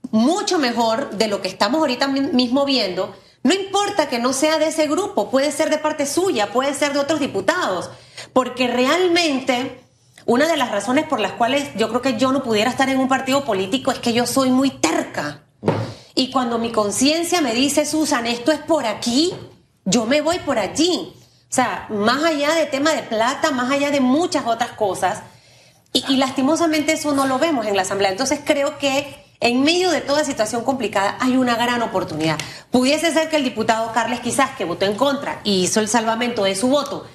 mucho 0.10 0.58
mejor 0.58 1.12
de 1.12 1.28
lo 1.28 1.42
que 1.42 1.48
estamos 1.48 1.80
ahorita 1.80 2.08
mismo 2.08 2.66
viendo. 2.66 3.16
No 3.44 3.54
importa 3.54 4.08
que 4.08 4.20
no 4.20 4.34
sea 4.34 4.60
de 4.60 4.68
ese 4.68 4.88
grupo, 4.88 5.32
puede 5.32 5.52
ser 5.52 5.70
de 5.70 5.78
parte 5.78 6.06
suya, 6.06 6.52
puede 6.52 6.74
ser 6.74 6.94
de 6.94 7.00
otros 7.00 7.20
diputados, 7.20 7.90
porque 8.34 8.68
realmente 8.68 9.82
una 10.26 10.48
de 10.48 10.58
las 10.58 10.72
razones 10.72 11.06
por 11.06 11.20
las 11.20 11.34
cuales 11.34 11.70
yo 11.76 11.90
creo 11.90 12.02
que 12.02 12.18
yo 12.18 12.32
no 12.32 12.44
pudiera 12.44 12.70
estar 12.70 12.88
en 12.90 13.00
un 13.00 13.08
partido 13.08 13.44
político 13.44 13.92
es 13.92 14.00
que 14.00 14.14
yo 14.14 14.28
soy 14.28 14.50
muy 14.50 14.70
terca. 14.70 15.44
Y 16.16 16.32
cuando 16.32 16.58
mi 16.58 16.72
conciencia 16.72 17.42
me 17.42 17.54
dice, 17.54 17.86
Susan, 17.86 18.28
esto 18.28 18.52
es 18.52 18.60
por 18.60 18.86
aquí, 18.86 19.34
yo 19.86 20.06
me 20.06 20.22
voy 20.22 20.40
por 20.40 20.60
allí. 20.60 21.14
O 21.50 21.54
sea, 21.54 21.88
más 21.90 22.24
allá 22.24 22.54
de 22.56 22.66
tema 22.66 22.94
de 22.94 23.04
plata, 23.04 23.52
más 23.52 23.72
allá 23.72 23.92
de 23.92 24.00
muchas 24.00 24.46
otras 24.46 24.72
cosas. 24.72 25.22
Y, 25.94 26.04
y, 26.14 26.18
lastimosamente 26.18 26.94
eso 26.94 27.14
no 27.14 27.28
lo 27.28 27.40
vemos 27.40 27.66
en 27.66 27.76
la 27.76 27.82
Asamblea. 27.82 28.12
Entonces 28.12 28.40
creo 28.46 28.78
que 28.78 29.22
en 29.42 29.64
medio 29.64 29.92
de 29.92 30.02
toda 30.02 30.24
situación 30.24 30.64
complicada 30.64 31.18
hay 31.20 31.36
una 31.36 31.56
gran 31.56 31.82
oportunidad. 31.82 32.38
Pudiese 32.70 33.12
ser 33.12 33.30
que 33.30 33.36
el 33.36 33.44
diputado 33.44 33.92
Carles 33.92 34.22
quizás 34.22 34.52
que 34.52 34.64
votó 34.64 34.86
en 34.86 34.96
contra 34.96 35.42
y 35.44 35.64
hizo 35.64 35.80
el 35.80 35.90
salvamento 35.90 36.44
de 36.44 36.56
su 36.56 36.68
voto, 36.68 37.06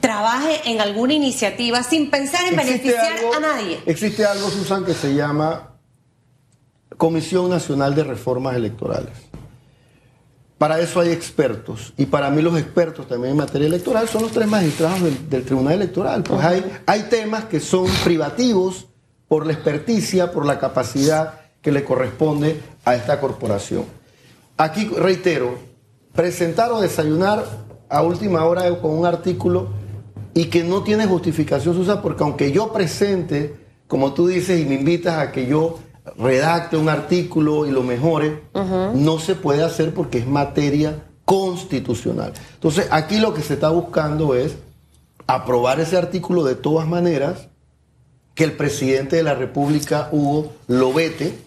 trabaje 0.00 0.62
en 0.64 0.80
alguna 0.80 1.12
iniciativa 1.12 1.82
sin 1.82 2.10
pensar 2.10 2.46
en 2.46 2.56
beneficiar 2.56 3.12
algo, 3.18 3.34
a 3.34 3.40
nadie. 3.40 3.82
Existe 3.86 4.24
algo, 4.24 4.50
Susan, 4.50 4.84
que 4.84 4.94
se 4.94 5.14
llama 5.14 5.73
Comisión 6.96 7.50
Nacional 7.50 7.94
de 7.94 8.04
Reformas 8.04 8.56
Electorales. 8.56 9.12
Para 10.58 10.80
eso 10.80 11.00
hay 11.00 11.10
expertos. 11.10 11.92
Y 11.96 12.06
para 12.06 12.30
mí 12.30 12.40
los 12.40 12.58
expertos 12.58 13.08
también 13.08 13.32
en 13.32 13.36
materia 13.36 13.66
electoral 13.66 14.08
son 14.08 14.22
los 14.22 14.32
tres 14.32 14.46
magistrados 14.46 15.00
del, 15.28 15.44
Tribunal 15.44 15.74
Electoral. 15.74 16.22
Pues 16.22 16.42
hay, 16.44 16.64
hay 16.86 17.02
temas 17.10 17.44
que 17.44 17.60
son 17.60 17.86
privativos 18.04 18.86
por 19.28 19.46
la 19.46 19.52
experticia, 19.52 20.30
por 20.30 20.46
la 20.46 20.58
capacidad 20.58 21.40
que 21.60 21.72
le 21.72 21.84
corresponde 21.84 22.60
a 22.84 22.94
esta 22.94 23.20
corporación. 23.20 23.84
Aquí 24.56 24.86
reitero, 24.86 25.58
presentar 26.12 26.70
o 26.70 26.80
desayunar 26.80 27.44
a 27.88 28.02
última 28.02 28.44
hora 28.44 28.68
con 28.80 28.92
un 28.92 29.06
artículo 29.06 29.68
y 30.34 30.46
que 30.46 30.62
no 30.62 30.82
tiene 30.82 31.06
justificación, 31.06 31.74
Susan, 31.74 32.02
porque 32.02 32.22
aunque 32.22 32.52
yo 32.52 32.72
presente, 32.72 33.56
como 33.86 34.14
tú 34.14 34.28
dices, 34.28 34.60
y 34.60 34.64
me 34.64 34.74
invitas 34.74 35.18
a 35.18 35.32
que 35.32 35.46
yo 35.46 35.78
redacte 36.16 36.76
un 36.76 36.88
artículo 36.88 37.66
y 37.66 37.70
lo 37.70 37.82
mejore, 37.82 38.42
uh 38.52 38.58
-huh. 38.58 38.92
no 38.92 39.18
se 39.18 39.34
puede 39.34 39.62
hacer 39.62 39.94
porque 39.94 40.18
es 40.18 40.26
materia 40.26 41.04
constitucional. 41.24 42.32
Entonces, 42.54 42.86
aquí 42.90 43.18
lo 43.18 43.32
que 43.32 43.42
se 43.42 43.54
está 43.54 43.70
buscando 43.70 44.34
es 44.34 44.56
aprobar 45.26 45.80
ese 45.80 45.96
artículo 45.96 46.44
de 46.44 46.54
todas 46.54 46.86
maneras, 46.86 47.48
que 48.34 48.44
el 48.44 48.52
presidente 48.52 49.16
de 49.16 49.22
la 49.22 49.34
República, 49.34 50.08
Hugo, 50.12 50.52
lo 50.66 50.92
vete, 50.92 51.38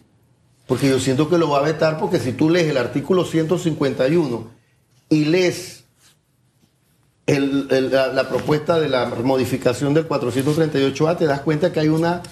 porque 0.66 0.90
yo 0.90 1.00
siento 1.00 1.30
que 1.30 1.38
lo 1.38 1.50
va 1.50 1.60
a 1.60 1.64
vetar, 1.64 2.00
porque 2.00 2.20
si 2.20 2.32
tú 2.32 2.50
lees 2.50 2.70
el 2.70 2.78
artículo 2.78 3.26
151 3.26 4.48
y 5.10 5.26
lees 5.26 5.84
el, 7.26 7.68
el, 7.70 7.92
la, 7.92 8.08
la, 8.08 8.30
propuesta 8.30 8.80
de 8.80 8.88
la 8.88 9.06
modificación 9.06 9.94
del 9.94 10.08
438A, 10.08 11.18
te 11.18 11.26
das 11.26 11.42
cuenta 11.42 11.74
que 11.74 11.82
hay 11.82 11.90
una 11.90 12.24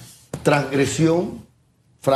transgresión 0.42 1.45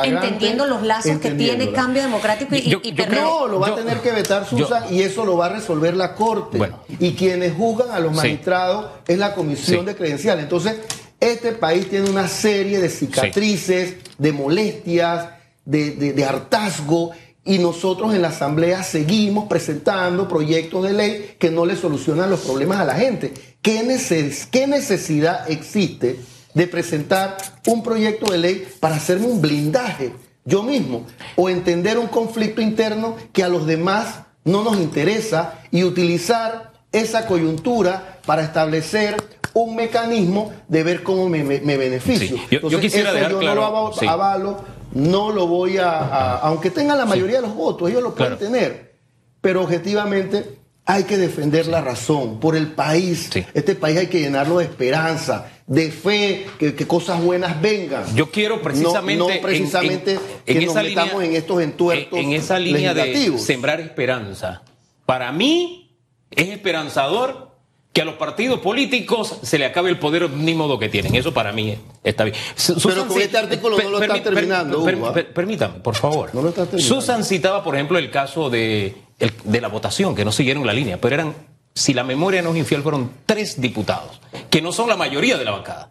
Entendiendo 0.04 0.66
los 0.68 0.84
lazos 0.84 1.18
que 1.20 1.32
tiene 1.32 1.72
cambio 1.72 2.02
democrático 2.04 2.56
y, 2.56 2.62
Yo- 2.70 2.80
y 2.84 2.94
yo 2.94 3.06
creo- 3.06 3.22
No, 3.24 3.48
lo 3.48 3.60
va 3.60 3.68
Yo- 3.70 3.74
a 3.74 3.78
tener 3.78 4.00
que 4.02 4.12
vetar 4.12 4.48
Susan 4.48 4.84
y 4.94 5.02
eso 5.02 5.26
lo 5.26 5.38
va 5.38 5.48
a 5.48 5.50
resolver 5.50 5.96
la 5.96 6.16
Corte. 6.16 6.58
Bueno. 6.58 6.80
Y 7.00 7.14
quienes 7.14 7.54
juzgan 7.56 7.92
a 7.92 8.00
los 8.00 8.12
Sí. 8.12 8.18
magistrados 8.18 8.88
es 9.08 9.18
la 9.18 9.34
Comisión 9.34 9.82
Sí. 9.82 9.86
de 9.88 9.96
Credenciales. 9.96 10.44
Entonces, 10.44 10.76
este 11.20 11.52
país 11.54 11.90
tiene 11.90 12.10
una 12.10 12.28
serie 12.28 12.80
de 12.80 12.90
cicatrices, 12.90 13.96
de 14.18 14.32
molestias, 14.32 15.28
de, 15.66 15.92
de- 15.92 16.14
de 16.14 16.26
hartazgo. 16.26 17.12
Y 17.46 17.58
nosotros 17.58 18.14
en 18.14 18.22
la 18.22 18.28
Asamblea 18.28 18.84
seguimos 18.84 19.48
presentando 19.48 20.28
proyectos 20.28 20.84
de 20.84 20.94
ley 20.94 21.36
que 21.40 21.50
no 21.50 21.66
le 21.66 21.76
solucionan 21.76 22.30
los 22.30 22.42
problemas 22.42 22.80
a 22.80 22.86
la 22.86 22.94
gente. 22.96 23.34
¿Qué, 23.62 23.82
neces- 23.84 24.48
qué 24.52 24.68
necesidad 24.68 25.50
existe 25.50 26.20
de 26.54 26.68
presentar 26.68 27.38
un 27.68 27.84
proyecto 27.84 28.32
de 28.32 28.38
ley 28.38 28.68
para 28.80 28.96
hacerme 28.96 29.28
un 29.28 29.42
blindaje 29.42 30.14
yo 30.46 30.64
mismo 30.64 31.06
o 31.36 31.50
entender 31.50 31.98
un 32.00 32.08
conflicto 32.08 32.62
interno 32.62 33.16
que 33.34 33.44
a 33.44 33.50
los 33.50 33.68
demás 33.68 34.22
no 34.46 34.64
nos 34.64 34.78
interesa 34.78 35.60
y 35.70 35.84
utilizar 35.84 36.72
esa 36.92 37.28
coyuntura 37.28 38.20
para 38.26 38.42
establecer 38.44 39.16
un 39.54 39.76
mecanismo 39.76 40.52
de 40.68 40.84
ver 40.84 41.04
cómo 41.04 41.30
me, 41.30 41.44
me- 41.44 41.60
me 41.62 41.78
beneficio. 41.78 42.38
Sí. 42.38 42.58
Yo- 42.62 42.70
yo 42.70 42.80
quisiera 42.80 43.10
eso 43.10 43.16
dejar 43.18 43.32
yo 43.34 43.40
claro- 43.40 43.56
no 43.56 43.62
lo 43.62 43.68
avalo, 43.78 43.96
sí. 44.00 44.08
avalo, 44.08 44.64
no 44.94 45.32
lo 45.32 45.46
voy 45.48 45.78
a, 45.78 45.90
a- 46.00 46.38
aunque 46.40 46.72
tengan 46.72 46.98
la 46.98 47.06
mayoría 47.06 47.38
de 47.38 47.42
los 47.44 47.56
votos, 47.56 47.90
ellos 47.90 48.02
lo 48.02 48.16
pueden 48.16 48.38
Claro. 48.38 48.52
tener, 48.52 48.96
pero 49.42 49.62
objetivamente 49.64 50.58
hay 50.86 51.04
que 51.04 51.18
defender 51.18 51.68
la 51.68 51.82
razón 51.82 52.40
por 52.40 52.56
el 52.56 52.72
país. 52.72 53.30
Este 53.54 53.76
país 53.76 54.00
hay 54.00 54.08
que 54.08 54.20
llenarlo 54.20 54.58
de 54.58 54.66
esperanza, 54.66 55.48
de 55.70 55.92
fe, 55.92 56.48
que, 56.58 56.74
que 56.74 56.88
cosas 56.88 57.22
buenas 57.24 57.62
vengan. 57.62 58.04
Yo 58.16 58.32
quiero 58.32 58.60
precisamente, 58.62 59.20
no, 59.20 59.30
no 59.36 59.42
precisamente 59.42 60.14
en, 60.14 60.20
que 60.46 60.52
en 60.64 60.70
esa 60.70 60.82
línea, 60.84 61.12
en 61.24 61.36
estos 61.36 61.62
entuertos 61.62 62.18
en, 62.20 62.34
esa 62.34 62.58
línea 62.58 62.94
de 62.96 63.38
sembrar 63.38 63.80
esperanza. 63.80 64.64
Para 65.06 65.32
mí 65.32 65.96
es 66.32 66.48
esperanzador 66.50 67.50
que 67.94 68.02
a 68.02 68.06
los 68.06 68.16
partidos 68.16 68.60
políticos 68.62 69.40
se 69.44 69.58
le 69.60 69.66
acabe 69.66 69.90
el 69.92 70.00
poder 70.00 70.30
ni 70.32 70.56
modo 70.56 70.80
que 70.80 70.90
tienen. 70.90 71.14
Eso 71.16 71.34
para 71.36 71.52
mí 71.52 71.76
está 72.04 72.24
bien. 72.24 72.36
Su- 72.56 72.76
Pero 72.88 73.08
con 73.08 73.22
este 73.22 73.38
artículo 73.38 73.78
no 73.78 73.90
lo 73.90 74.02
está 74.02 74.16
permí- 74.16 74.24
terminando, 74.24 74.84
per- 75.14 75.34
permítame, 75.34 75.80
por 75.82 75.96
favor. 75.96 76.30
No 76.34 76.42
lo 76.42 76.50
está 76.50 76.66
terminando. 76.66 76.96
Susan 77.02 77.24
citaba, 77.24 77.64
por 77.64 77.76
ejemplo, 77.76 77.98
el 78.00 78.10
caso 78.10 78.50
de, 78.50 78.96
el- 79.20 79.34
de 79.44 79.62
la 79.62 79.68
votación, 79.68 80.16
que 80.16 80.26
no 80.26 80.32
siguieron 80.32 80.66
la 80.66 80.74
línea, 80.74 81.00
pero 81.02 81.16
eran, 81.16 81.36
si 81.80 81.94
la 81.94 82.04
memoria 82.04 82.42
no 82.42 82.52
es 82.52 82.58
infiel, 82.58 82.84
fueron 82.84 83.12
tres 83.26 83.62
diputados, 83.62 84.20
que 84.50 84.62
no 84.62 84.74
son 84.74 84.90
la 84.90 84.98
mayoría 84.98 85.38
de 85.38 85.46
la 85.46 85.52
bancada. 85.52 85.90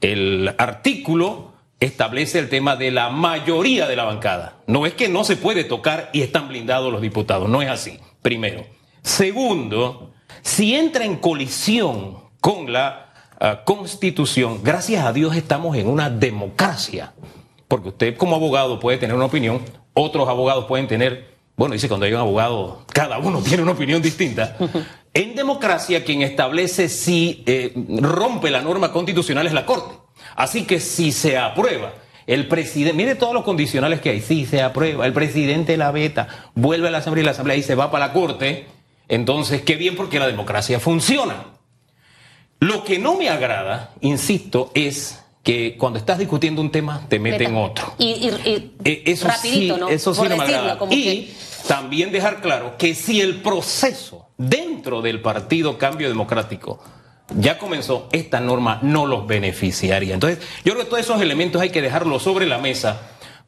El 0.00 0.52
artículo 0.58 1.52
establece 1.78 2.40
el 2.40 2.48
tema 2.48 2.74
de 2.74 2.90
la 2.90 3.10
mayoría 3.10 3.86
de 3.86 3.94
la 3.94 4.04
bancada. 4.04 4.56
No 4.66 4.86
es 4.86 4.94
que 4.94 5.08
no 5.08 5.22
se 5.22 5.36
puede 5.36 5.62
tocar 5.62 6.10
y 6.12 6.22
están 6.22 6.48
blindados 6.48 6.92
los 6.92 7.00
diputados, 7.00 7.48
no 7.48 7.62
es 7.62 7.68
así, 7.68 8.00
primero. 8.22 8.66
Segundo, 9.02 10.10
si 10.42 10.74
entra 10.74 11.04
en 11.04 11.16
colisión 11.16 12.16
con 12.40 12.72
la 12.72 13.12
ah, 13.38 13.62
constitución, 13.64 14.62
gracias 14.64 15.04
a 15.06 15.12
Dios 15.12 15.36
estamos 15.36 15.76
en 15.76 15.86
una 15.86 16.10
democracia, 16.10 17.12
porque 17.68 17.90
usted 17.90 18.16
como 18.16 18.34
abogado 18.34 18.80
puede 18.80 18.98
tener 18.98 19.14
una 19.14 19.26
opinión, 19.26 19.60
otros 19.94 20.28
abogados 20.28 20.64
pueden 20.64 20.88
tener, 20.88 21.33
bueno, 21.56 21.74
dice 21.74 21.88
cuando 21.88 22.06
hay 22.06 22.12
un 22.12 22.20
abogado, 22.20 22.84
cada 22.92 23.18
uno 23.18 23.40
tiene 23.40 23.62
una 23.62 23.72
opinión 23.72 24.02
distinta. 24.02 24.56
En 25.16 25.36
democracia, 25.36 26.04
quien 26.04 26.22
establece 26.22 26.88
si 26.88 27.44
eh, 27.46 27.72
rompe 28.00 28.50
la 28.50 28.62
norma 28.62 28.90
constitucional 28.90 29.46
es 29.46 29.52
la 29.52 29.64
Corte. 29.64 29.94
Así 30.34 30.64
que 30.64 30.80
si 30.80 31.12
se 31.12 31.38
aprueba, 31.38 31.92
el 32.26 32.48
presidente, 32.48 32.96
mire 32.96 33.14
todos 33.14 33.32
los 33.32 33.44
condicionales 33.44 34.00
que 34.00 34.10
hay, 34.10 34.20
si 34.20 34.44
se 34.44 34.60
aprueba, 34.60 35.06
el 35.06 35.12
presidente 35.12 35.76
la 35.76 35.92
veta, 35.92 36.50
vuelve 36.56 36.88
a 36.88 36.90
la 36.90 36.98
Asamblea 36.98 37.22
y 37.22 37.26
la 37.26 37.30
Asamblea 37.30 37.56
y 37.56 37.62
se 37.62 37.76
va 37.76 37.92
para 37.92 38.08
la 38.08 38.12
Corte, 38.12 38.66
entonces 39.06 39.62
qué 39.62 39.76
bien 39.76 39.94
porque 39.94 40.18
la 40.18 40.26
democracia 40.26 40.80
funciona. 40.80 41.44
Lo 42.58 42.82
que 42.82 42.98
no 42.98 43.16
me 43.16 43.28
agrada, 43.28 43.92
insisto, 44.00 44.72
es 44.74 45.23
que 45.44 45.76
cuando 45.78 45.98
estás 46.00 46.18
discutiendo 46.18 46.60
un 46.60 46.72
tema 46.72 47.06
te 47.08 47.20
meten 47.20 47.52
Meta. 47.54 47.64
otro. 47.66 47.94
Y, 47.98 48.06
y- 48.06 48.28
y 48.44 48.72
Eh, 48.84 49.02
Eso 49.06 49.28
rapidito, 49.28 49.74
sí, 49.74 49.80
¿no? 49.80 49.88
eso 49.90 50.12
sí 50.14 50.18
Por 50.20 50.30
no 50.30 50.36
me 50.36 50.42
decirlo, 50.42 50.60
agrada. 50.62 50.78
como 50.78 50.92
Y 50.92 51.02
que- 51.04 51.32
también 51.68 52.10
dejar 52.10 52.40
claro 52.40 52.76
que 52.78 52.94
si 52.96 53.20
el 53.20 53.36
proceso 53.42 54.26
dentro 54.36 55.00
del 55.02 55.20
partido 55.22 55.78
Cambio 55.78 56.08
Democrático 56.08 56.82
ya 57.38 57.58
comenzó, 57.58 58.08
esta 58.12 58.40
norma 58.40 58.80
no 58.82 59.06
los 59.06 59.26
beneficiaría. 59.26 60.14
Entonces, 60.14 60.38
yo 60.64 60.72
creo 60.72 60.84
que 60.84 60.90
todos 60.90 61.02
esos 61.04 61.20
elementos 61.22 61.60
hay 61.62 61.70
que 61.70 61.80
dejarlos 61.82 62.22
sobre 62.22 62.46
la 62.46 62.58
mesa 62.58 63.00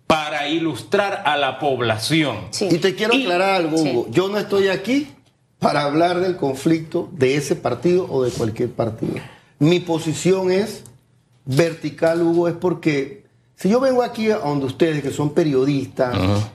para 0.06 0.48
ilustrar 0.48 1.22
a 1.26 1.36
la 1.36 1.58
población. 1.58 2.36
Sí. 2.50 2.68
Y 2.70 2.78
te 2.78 2.94
quiero 2.94 3.14
Y- 3.14 3.22
aclarar 3.22 3.50
algo, 3.54 3.76
Sí. 3.78 3.90
Hugo. 3.90 4.06
Yo 4.10 4.28
no 4.28 4.38
estoy 4.38 4.68
aquí 4.68 5.08
para 5.58 5.82
hablar 5.82 6.20
del 6.20 6.36
conflicto 6.36 7.08
de 7.12 7.36
ese 7.36 7.56
partido 7.56 8.06
o 8.10 8.22
de 8.22 8.30
cualquier 8.30 8.70
partido. 8.70 9.14
Mi 9.58 9.80
posición 9.80 10.50
es 10.52 10.84
vertical, 11.46 12.22
Hugo, 12.22 12.48
es 12.48 12.54
porque 12.54 13.24
si 13.56 13.68
yo 13.70 13.80
vengo 13.80 14.02
aquí 14.02 14.30
a 14.30 14.38
donde 14.38 14.66
ustedes, 14.66 15.02
que 15.02 15.10
son 15.10 15.30
periodistas, 15.32 16.14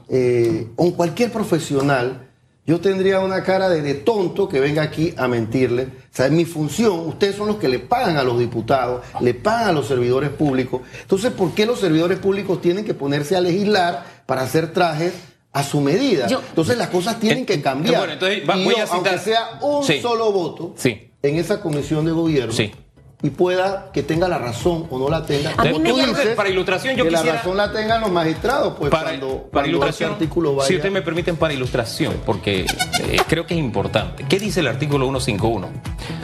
eh, 0.09 0.67
o 0.75 0.93
cualquier 0.93 1.31
profesional, 1.31 2.27
yo 2.67 2.79
tendría 2.79 3.19
una 3.21 3.43
cara 3.43 3.69
de, 3.69 3.81
de 3.81 3.95
tonto 3.95 4.47
que 4.47 4.59
venga 4.59 4.83
aquí 4.83 5.13
a 5.17 5.27
mentirle. 5.27 5.83
O 5.85 5.87
sea, 6.15 6.27
es 6.27 6.31
mi 6.31 6.45
función. 6.45 6.99
Ustedes 7.07 7.35
son 7.35 7.47
los 7.47 7.55
que 7.57 7.67
le 7.67 7.79
pagan 7.79 8.17
a 8.17 8.23
los 8.23 8.37
diputados, 8.37 9.01
le 9.19 9.33
pagan 9.33 9.69
a 9.69 9.71
los 9.71 9.87
servidores 9.87 10.29
públicos. 10.29 10.81
Entonces, 11.01 11.31
¿por 11.31 11.53
qué 11.53 11.65
los 11.65 11.79
servidores 11.79 12.19
públicos 12.19 12.61
tienen 12.61 12.85
que 12.85 12.93
ponerse 12.93 13.35
a 13.35 13.41
legislar 13.41 14.05
para 14.27 14.43
hacer 14.43 14.71
trajes 14.73 15.11
a 15.51 15.63
su 15.63 15.81
medida? 15.81 16.27
Yo- 16.27 16.41
entonces, 16.47 16.77
las 16.77 16.89
cosas 16.89 17.19
tienen 17.19 17.39
En- 17.39 17.45
que 17.47 17.61
cambiar. 17.61 17.97
bueno, 17.97 18.13
entonces, 18.13 18.43
va- 18.47 18.55
Y 18.57 18.63
voy 18.63 18.75
yo, 18.77 18.83
a 18.83 18.85
citar- 18.85 18.95
aunque 18.95 19.17
sea 19.17 19.59
un 19.63 19.83
Sí. 19.83 19.99
solo 19.99 20.31
voto 20.31 20.73
Sí. 20.77 21.09
en 21.23 21.37
esa 21.37 21.61
comisión 21.61 22.05
de 22.05 22.11
gobierno, 22.11 22.53
Sí. 22.53 22.71
Y 23.23 23.29
pueda 23.29 23.91
que 23.93 24.01
tenga 24.03 24.27
la 24.27 24.37
razón 24.39 24.87
o 24.89 24.97
no 24.97 25.09
la 25.09 25.23
tenga. 25.25 25.53
A 25.57 25.65
mí 25.65 25.77
me 25.79 25.93
dices 25.93 26.35
Para 26.35 26.49
ilustración, 26.49 26.95
yo 26.95 27.03
que 27.03 27.09
quisiera- 27.11 27.33
la 27.33 27.39
razón 27.41 27.57
la 27.57 27.71
tengan 27.71 28.01
los 28.01 28.09
magistrados, 28.11 28.73
pues 28.79 28.89
para, 28.89 29.09
cuando, 29.09 29.27
para 29.27 29.37
cuando 29.51 29.61
ese 29.61 29.69
ilustración, 29.69 30.11
artículo 30.13 30.55
vaya. 30.55 30.67
si 30.67 30.75
ustedes 30.75 30.93
me 30.93 31.01
permiten 31.01 31.35
para 31.37 31.53
ilustración, 31.53 32.15
porque 32.25 32.65
eh, 33.01 33.17
creo 33.27 33.45
que 33.45 33.53
es 33.53 33.59
importante. 33.59 34.25
¿Qué 34.27 34.39
dice 34.39 34.61
el 34.61 34.67
artículo 34.67 35.05
151? 35.05 35.69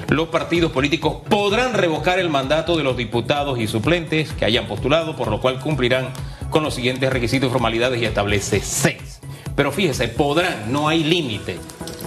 Los 0.10 0.30
partidos 0.30 0.72
políticos 0.72 1.18
podrán 1.30 1.74
revocar 1.74 2.18
el 2.18 2.30
mandato 2.30 2.78
de 2.78 2.84
los 2.84 2.98
diputados 2.98 3.60
y 3.60 3.68
suplentes 3.68 4.32
que 4.34 4.46
hayan 4.46 4.66
postulado, 4.68 5.16
por 5.16 5.28
lo 5.30 5.40
cual 5.42 5.60
cumplirán 5.60 6.10
con 6.50 6.64
los 6.64 6.74
siguientes 6.74 7.12
requisitos 7.12 7.50
y 7.50 7.52
formalidades 7.52 8.02
y 8.02 8.06
establece 8.06 8.60
seis. 8.62 9.20
Pero 9.56 9.72
fíjese, 9.72 10.08
podrán, 10.08 10.72
no 10.72 10.88
hay 10.88 11.04
límite. 11.04 11.60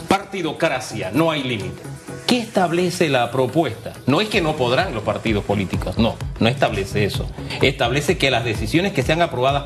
Partidocracia, 0.08 1.10
no 1.12 1.30
hay 1.30 1.42
límite. 1.42 1.82
¿Qué 2.30 2.38
establece 2.38 3.08
la 3.08 3.32
propuesta? 3.32 3.92
No 4.06 4.20
es 4.20 4.28
que 4.28 4.40
no 4.40 4.54
podrán 4.54 4.94
los 4.94 5.02
partidos 5.02 5.42
políticos, 5.44 5.98
no, 5.98 6.14
no 6.38 6.48
establece 6.48 7.04
eso. 7.04 7.28
Establece 7.60 8.18
que 8.18 8.30
las 8.30 8.44
decisiones 8.44 8.92
que 8.92 9.02
sean 9.02 9.20
aprobadas 9.20 9.64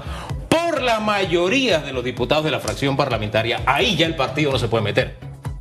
por 0.49 0.81
la 0.81 0.99
mayoría 0.99 1.81
de 1.81 1.93
los 1.93 2.03
diputados 2.03 2.43
de 2.43 2.51
la 2.51 2.61
fracción 2.61 2.97
parlamentaria, 2.97 3.61
ahí 3.67 3.97
ya 3.97 4.07
el 4.07 4.17
partido 4.17 4.51
no 4.51 4.59
se 4.59 4.69
puede 4.69 4.83
meter, 4.83 5.19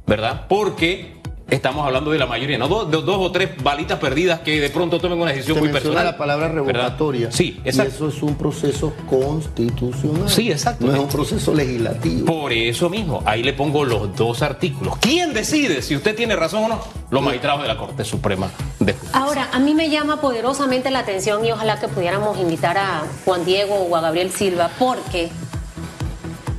¿verdad? 0.08 0.46
Porque 0.48 1.18
estamos 1.50 1.86
hablando 1.86 2.12
de 2.12 2.18
la 2.20 2.26
mayoría, 2.26 2.58
no 2.58 2.68
dos, 2.68 2.90
dos 2.90 3.18
o 3.20 3.32
tres 3.32 3.50
balitas 3.62 4.00
perdidas 4.00 4.40
que 4.40 4.60
de 4.60 4.70
pronto 4.70 5.00
tomen 5.00 5.20
una 5.22 5.32
decisión 5.32 5.56
Se 5.56 5.62
muy 5.62 5.70
personal. 5.72 6.06
la 6.06 6.18
palabra 6.18 6.48
¿verdad? 6.48 6.66
revocatoria. 6.66 7.32
Sí, 7.32 7.60
Y 7.64 7.70
exacto. 7.70 7.94
eso 7.94 8.08
es 8.10 8.24
un 8.24 8.36
proceso 8.36 8.94
constitucional. 9.10 10.30
Sí, 10.30 10.52
exacto. 10.52 10.86
No 10.86 10.94
es 10.94 11.00
un 11.00 11.08
proceso 11.08 11.54
legislativo. 11.54 12.26
Por 12.26 12.54
eso 12.54 12.90
mismo, 12.90 13.22
ahí 13.26 13.44
le 13.44 13.54
pongo 13.54 13.84
los 13.86 14.16
dos 14.16 14.42
artículos. 14.42 14.98
¿Quién 15.00 15.34
decide 15.34 15.82
si 15.82 15.96
usted 15.96 16.16
tiene 16.16 16.36
razón 16.36 16.64
o 16.66 16.68
no? 16.70 16.80
Los 17.12 17.22
magistrados 17.22 17.62
de 17.62 17.68
la 17.68 17.78
Corte 17.78 18.04
Suprema 18.04 18.50
de 18.80 18.94
Justicia. 18.94 19.20
Ahora, 19.20 19.50
a 19.52 19.60
mí 19.60 19.74
me 19.76 19.90
llama 19.90 20.20
poderosamente 20.22 20.90
la 20.92 21.00
atención 21.00 21.46
y 21.46 21.52
ojalá 21.52 21.80
que 21.80 21.88
pudiéramos 21.88 22.40
invitar 22.40 22.78
a 22.78 23.04
Juan 23.26 23.46
Diego 23.46 23.76
o 23.76 23.96
a 23.96 24.02
Gabriel 24.02 24.32
Silva, 24.32 24.72
porque 24.80 25.30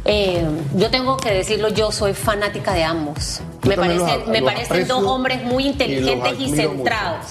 eh, 0.05 0.45
yo 0.75 0.90
tengo 0.90 1.17
que 1.17 1.31
decirlo, 1.33 1.69
yo 1.69 1.90
soy 1.93 2.14
fanática 2.14 2.75
de 2.75 2.85
ambos. 2.85 3.40
Yo 3.62 3.69
Me 3.71 3.77
los 3.77 3.87
parecen, 3.87 4.23
a- 4.23 4.27
me 4.31 4.40
los 4.40 4.53
parecen 4.53 4.88
dos 4.88 5.05
hombres 5.05 5.43
muy 5.45 5.67
inteligentes 5.67 6.35
y, 6.38 6.51
centrados. 6.55 7.27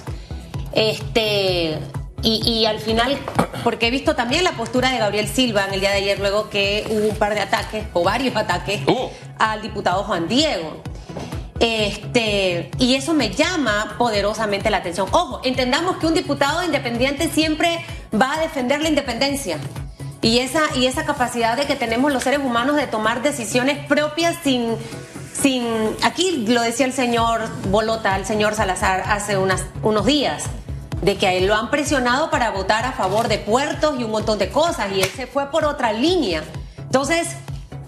Este. 0.73 1.77
Y, 2.25 2.41
y 2.49 2.65
al 2.65 2.79
final, 2.79 3.17
porque 3.65 3.87
he 3.87 3.91
visto 3.91 4.15
también 4.15 4.45
la 4.45 4.53
postura 4.53 4.89
de 4.91 4.97
Gabriel 4.97 5.27
Silva 5.27 5.65
en 5.67 5.73
el 5.73 5.81
día 5.81 5.89
de 5.89 5.97
ayer, 5.97 6.19
luego 6.19 6.49
que 6.49 6.85
hubo 6.89 7.09
un 7.09 7.15
par 7.17 7.33
de 7.33 7.41
ataques, 7.41 7.83
o 7.91 8.01
varios 8.03 8.35
ataques, 8.37 8.79
al 9.37 9.61
diputado 9.61 10.03
Juan 10.03 10.27
Diego. 10.29 10.81
Este, 11.59 12.71
y 12.79 12.95
eso 12.95 13.13
me 13.13 13.29
llama 13.29 13.95
poderosamente 13.97 14.69
la 14.69 14.77
atención. 14.77 15.07
Ojo, 15.11 15.41
entendamos 15.43 15.97
que 15.97 16.07
un 16.07 16.13
diputado 16.13 16.63
independiente 16.63 17.29
siempre 17.29 17.79
va 18.13 18.33
a 18.35 18.39
defender 18.39 18.81
la 18.81 18.89
independencia. 18.89 19.57
Y 20.23 20.39
esa, 20.39 20.61
y 20.75 20.87
esa 20.87 21.05
capacidad 21.05 21.57
de 21.57 21.67
que 21.67 21.75
tenemos 21.75 22.11
los 22.11 22.23
seres 22.23 22.39
humanos 22.39 22.77
de 22.77 22.87
tomar 22.87 23.21
decisiones 23.21 23.85
propias 23.85 24.37
sin, 24.43 24.75
sin. 25.39 25.67
Aquí 26.01 26.45
lo 26.47 26.61
decía 26.61 26.85
el 26.85 26.93
señor 26.93 27.41
Bolota, 27.69 28.15
el 28.15 28.25
señor 28.25 28.55
Salazar, 28.55 29.03
hace 29.05 29.37
unas, 29.37 29.65
unos 29.83 30.05
días, 30.05 30.45
de 31.01 31.17
que 31.17 31.27
a 31.27 31.33
él 31.33 31.45
lo 31.45 31.55
han 31.55 31.69
presionado 31.69 32.31
para 32.31 32.51
votar 32.51 32.85
a 32.85 32.93
favor 32.93 33.27
de 33.27 33.37
puertos 33.37 33.99
y 33.99 34.05
un 34.05 34.11
montón 34.11 34.39
de 34.39 34.49
cosas, 34.49 34.93
y 34.95 35.01
él 35.01 35.11
se 35.13 35.27
fue 35.27 35.51
por 35.51 35.65
otra 35.65 35.93
línea. 35.93 36.43
Entonces, 36.77 37.27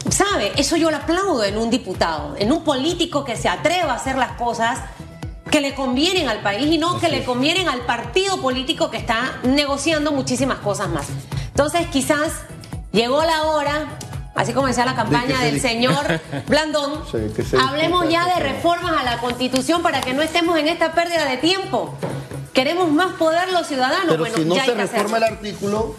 ¿Sabe? 0.09 0.51
Eso 0.55 0.77
yo 0.77 0.91
lo 0.91 0.97
aplaudo 0.97 1.43
en 1.43 1.57
un 1.57 1.71
diputado, 1.71 2.35
en 2.37 2.51
un 2.51 2.63
político 2.63 3.23
que 3.25 3.35
se 3.35 3.49
atreva 3.49 3.93
a 3.93 3.95
hacer 3.95 4.17
las 4.17 4.33
cosas 4.33 4.79
que 5.49 5.61
le 5.61 5.73
convienen 5.73 6.29
al 6.29 6.41
país 6.41 6.71
y 6.71 6.77
no 6.77 6.99
que 6.99 7.09
le 7.09 7.23
convienen 7.23 7.67
al 7.67 7.81
partido 7.81 8.39
político 8.39 8.91
que 8.91 8.97
está 8.97 9.39
negociando 9.43 10.11
muchísimas 10.11 10.59
cosas 10.59 10.89
más. 10.89 11.07
Entonces, 11.55 11.87
quizás 11.87 12.33
llegó 12.91 13.23
la 13.23 13.43
hora, 13.43 13.97
así 14.35 14.51
como 14.51 14.67
decía 14.67 14.83
la 14.85 14.93
campaña 14.93 15.39
del 15.41 15.61
señor 15.61 16.19
Blandón, 16.49 17.03
Sí, 17.09 17.17
que 17.33 17.43
se 17.43 17.57
hablemos 17.57 18.09
ya 18.09 18.25
de 18.35 18.41
reformas 18.43 18.91
a 18.99 19.03
la 19.03 19.19
Constitución 19.21 19.81
para 19.81 20.01
que 20.01 20.13
no 20.13 20.21
estemos 20.21 20.57
en 20.59 20.67
esta 20.67 20.91
pérdida 20.93 21.23
de 21.29 21.37
tiempo. 21.37 21.95
Queremos 22.51 22.91
más 22.91 23.13
poder 23.13 23.53
los 23.53 23.67
ciudadanos. 23.67 24.07
Pero 24.09 24.19
bueno, 24.19 24.35
si 24.35 24.43
no 24.43 24.55
ya 24.55 24.63
hay 24.63 24.69
se 24.69 24.75
que 24.75 24.81
reforma 24.81 25.17
el 25.17 25.23
artículo. 25.23 25.95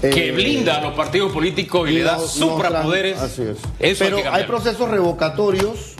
que 0.00 0.28
eh, 0.28 0.32
blinda 0.32 0.78
a 0.78 0.80
los 0.80 0.94
partidos 0.94 1.30
políticos 1.32 1.88
y 1.88 1.92
le 1.92 2.02
da 2.02 2.18
suprapoderes. 2.18 3.18
Así 3.20 3.42
es. 3.42 3.58
Eso 3.78 4.04
Pero 4.04 4.18
hay, 4.32 4.42
procesos 4.42 4.90
revocatorios 4.90 5.94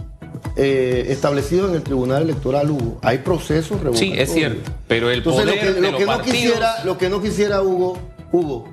eh, 0.56 1.06
establecidos 1.10 1.70
en 1.70 1.76
el 1.76 1.82
Tribunal 1.84 2.22
Electoral, 2.24 2.68
Hugo. 2.72 2.98
Hay 3.02 3.18
procesos 3.18 3.80
revocatorios. 3.80 4.16
Sí, 4.16 4.20
es 4.20 4.32
cierto, 4.32 4.68
pero 4.88 5.10
el 5.10 5.18
Entonces, 5.18 5.42
poder 5.44 5.54
lo 5.56 5.60
que, 5.62 5.72
de 5.74 5.80
lo 5.80 5.90
los 5.92 5.98
que 6.00 6.06
no 6.06 6.12
partidos- 6.12 6.32
quisiera, 6.42 6.84
lo 6.84 6.98
que 6.98 7.08
no 7.08 7.22
quisiera, 7.22 7.62
Hugo, 7.62 7.98
Hugo, 8.34 8.64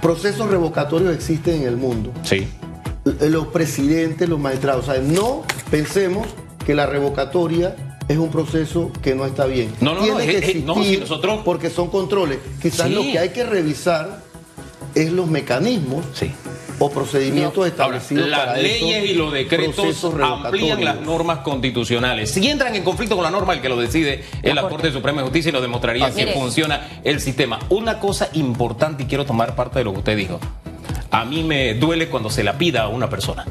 procesos 0.00 0.48
revocatorios 0.48 1.14
existen 1.14 1.56
en 1.62 1.68
el 1.68 1.76
mundo. 1.76 2.10
Sí. 2.22 2.48
Los 3.20 3.48
presidentes, 3.48 4.28
los 4.28 4.40
magistrados. 4.40 4.88
O 4.88 4.92
sea, 4.92 5.02
no 5.02 5.42
pensemos 5.70 6.26
que 6.64 6.74
la 6.74 6.86
revocatoria 6.86 7.76
es 8.08 8.16
un 8.16 8.30
proceso 8.30 8.90
que 9.02 9.14
no 9.14 9.26
está 9.26 9.44
bien. 9.44 9.72
No, 9.82 9.92
no, 9.94 10.00
no, 10.06 10.16
Tiene 10.16 10.26
que 10.40 10.54
no, 10.62 10.74
si 10.74 10.80
existir 10.80 11.00
nosotros- 11.00 11.40
porque 11.44 11.68
son 11.68 11.88
controles. 11.90 12.38
Quizás 12.62 12.88
Sí. 12.88 12.94
lo 12.94 13.02
que 13.02 13.18
hay 13.18 13.28
que 13.28 13.44
revisar 13.44 14.22
es 14.94 15.12
los 15.12 15.28
mecanismos 15.28 16.06
Sí. 16.14 16.32
O 16.78 16.90
procedimientos 16.90 17.66
establecidos 17.66 18.28
las 18.28 18.40
para 18.40 18.56
leyes 18.58 19.10
y 19.10 19.14
los 19.14 19.32
decretos 19.32 20.04
amplían 20.22 20.84
las 20.84 21.00
normas 21.00 21.38
constitucionales. 21.38 22.30
Si 22.30 22.46
entran 22.48 22.74
en 22.74 22.84
conflicto 22.84 23.14
con 23.16 23.24
la 23.24 23.30
norma, 23.30 23.54
el 23.54 23.60
que 23.62 23.68
lo 23.68 23.76
decide 23.78 24.24
es 24.42 24.54
la 24.54 24.62
Corte. 24.62 24.76
Corte 24.76 24.92
Suprema 24.92 25.18
de 25.22 25.24
Justicia 25.28 25.48
y 25.48 25.52
nos 25.52 25.62
demostraría 25.62 26.06
Así 26.06 26.22
que 26.24 26.30
es. 26.30 26.34
funciona 26.36 26.86
el 27.04 27.20
sistema. 27.20 27.58
Una 27.70 27.98
cosa 27.98 28.28
importante, 28.34 29.04
y 29.04 29.06
quiero 29.06 29.24
tomar 29.24 29.54
parte 29.54 29.78
de 29.78 29.84
lo 29.84 29.92
que 29.92 29.98
usted 30.00 30.16
dijo. 30.16 30.38
A 31.10 31.24
mí 31.24 31.42
me 31.42 31.74
duele 31.74 32.08
cuando 32.08 32.28
se 32.30 32.44
la 32.44 32.58
pida 32.58 32.82
a 32.82 32.88
una 32.88 33.08
persona. 33.08 33.46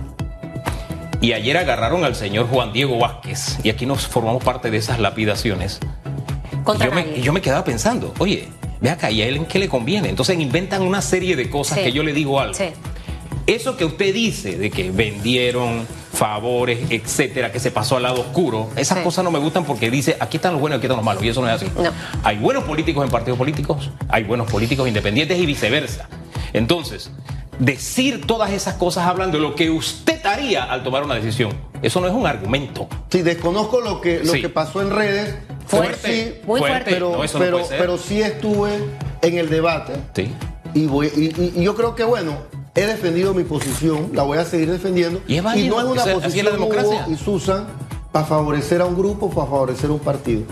Y 1.22 1.34
ayer 1.34 1.58
agarraron 1.58 2.04
al 2.04 2.16
señor 2.16 2.48
Juan 2.48 2.72
Diego 2.74 3.00
Vázquez, 3.00 3.58
y 3.64 3.70
aquí 3.70 3.86
nos 3.88 4.06
formamos 4.08 4.44
parte 4.44 4.70
de 4.70 4.78
esas 4.78 5.00
lapidaciones. 5.00 5.80
Contra 6.64 6.88
yo, 6.90 6.94
me, 6.94 7.22
yo 7.22 7.34
me 7.34 7.42
quedaba 7.42 7.64
pensando, 7.64 8.14
oye, 8.20 8.50
ve 8.82 8.90
acá, 8.92 9.10
¿y 9.10 9.22
a 9.22 9.28
él 9.28 9.38
en 9.38 9.46
qué 9.46 9.58
le 9.58 9.68
conviene? 9.70 10.10
Entonces 10.10 10.38
inventan 10.40 10.84
una 10.84 11.02
serie 11.02 11.36
de 11.36 11.50
cosas 11.50 11.78
Sí. 11.80 11.84
que 11.86 11.92
yo 11.92 12.04
le 12.04 12.14
digo 12.14 12.40
algo. 12.40 12.54
Sí. 12.54 12.66
Eso 13.48 13.78
que 13.78 13.86
usted 13.86 14.14
dice 14.14 14.58
de 14.58 14.72
que 14.72 14.90
vendieron 14.92 15.86
favores, 16.14 16.80
etcétera, 16.90 17.52
que 17.52 17.60
se 17.60 17.70
pasó 17.72 17.98
al 17.98 18.04
lado 18.04 18.22
oscuro, 18.22 18.70
esas 18.76 18.98
Sí. 19.00 19.04
cosas 19.04 19.24
no 19.24 19.30
me 19.32 19.38
gustan 19.40 19.66
porque 19.66 19.92
dice 19.92 20.18
aquí 20.20 20.38
están 20.38 20.54
los 20.54 20.62
buenos 20.62 20.78
y 20.78 20.80
aquí 20.80 20.86
están 20.88 20.98
los 20.98 21.06
malos, 21.06 21.24
y 21.24 21.30
eso 21.30 21.42
no 21.42 21.48
es 21.50 21.54
así. 21.62 21.68
No. 21.76 21.92
Hay 22.24 22.38
buenos 22.38 22.64
políticos 22.64 23.04
en 23.06 23.12
partidos 23.12 23.38
políticos, 23.38 23.92
hay 24.10 24.24
buenos 24.24 24.50
políticos 24.50 24.88
independientes 24.88 25.38
y 25.38 25.46
viceversa. 25.46 26.08
Entonces, 26.54 27.12
decir 27.60 28.26
todas 28.26 28.52
esas 28.52 28.76
cosas 28.76 29.06
hablan 29.06 29.32
de 29.32 29.40
lo 29.40 29.54
que 29.56 29.70
usted 29.70 30.26
haría 30.26 30.64
al 30.64 30.84
tomar 30.84 31.04
una 31.04 31.16
decisión. 31.16 31.52
Eso 31.84 32.02
no 32.02 32.08
es 32.08 32.14
un 32.14 32.26
argumento. 32.26 32.88
Sí, 33.12 33.22
desconozco 33.22 33.80
lo 33.82 34.02
que, 34.02 34.22
lo 34.24 34.34
Sí. 34.34 34.42
que 34.42 34.50
pasó 34.50 34.82
en 34.82 34.90
redes. 34.90 35.36
Fuerte, 35.68 35.98
sí, 36.04 36.48
muy 36.48 36.60
fuerte. 36.60 36.92
Pero, 36.92 37.12
No, 37.18 37.24
eso 37.24 37.38
no 37.38 37.46
pero, 37.46 37.58
puede 37.58 37.70
ser. 37.70 37.80
pero 37.80 37.98
sí 37.98 38.22
estuve 38.22 38.72
en 39.22 39.38
el 39.38 39.50
debate. 39.50 39.94
Sí. 40.16 40.32
Y, 40.74 40.86
voy, 40.88 41.08
y 41.56 41.62
yo 41.64 41.76
creo 41.76 41.96
que, 41.96 42.04
bueno, 42.04 42.38
he 42.76 42.86
defendido 42.86 43.34
mi 43.34 43.44
posición, 43.44 44.10
la 44.14 44.24
voy 44.24 44.38
a 44.38 44.46
seguir 44.46 44.70
defendiendo. 44.72 45.22
Y 45.28 45.38
es 45.38 45.44
válido, 45.44 45.76
no 45.76 45.82
es 45.82 45.92
una 45.92 46.04
es 46.12 46.14
posición 46.14 46.46
la 46.46 46.52
democracia. 46.52 47.04
Hugo 47.06 47.12
y 47.12 47.18
Susan 47.18 47.68
para 48.12 48.26
favorecer 48.26 48.82
a 48.82 48.86
un 48.86 48.96
grupo, 48.98 49.30
para 49.30 49.48
favorecer 49.50 49.90
a 49.90 49.94
un 49.94 50.00
partido. 50.00 50.44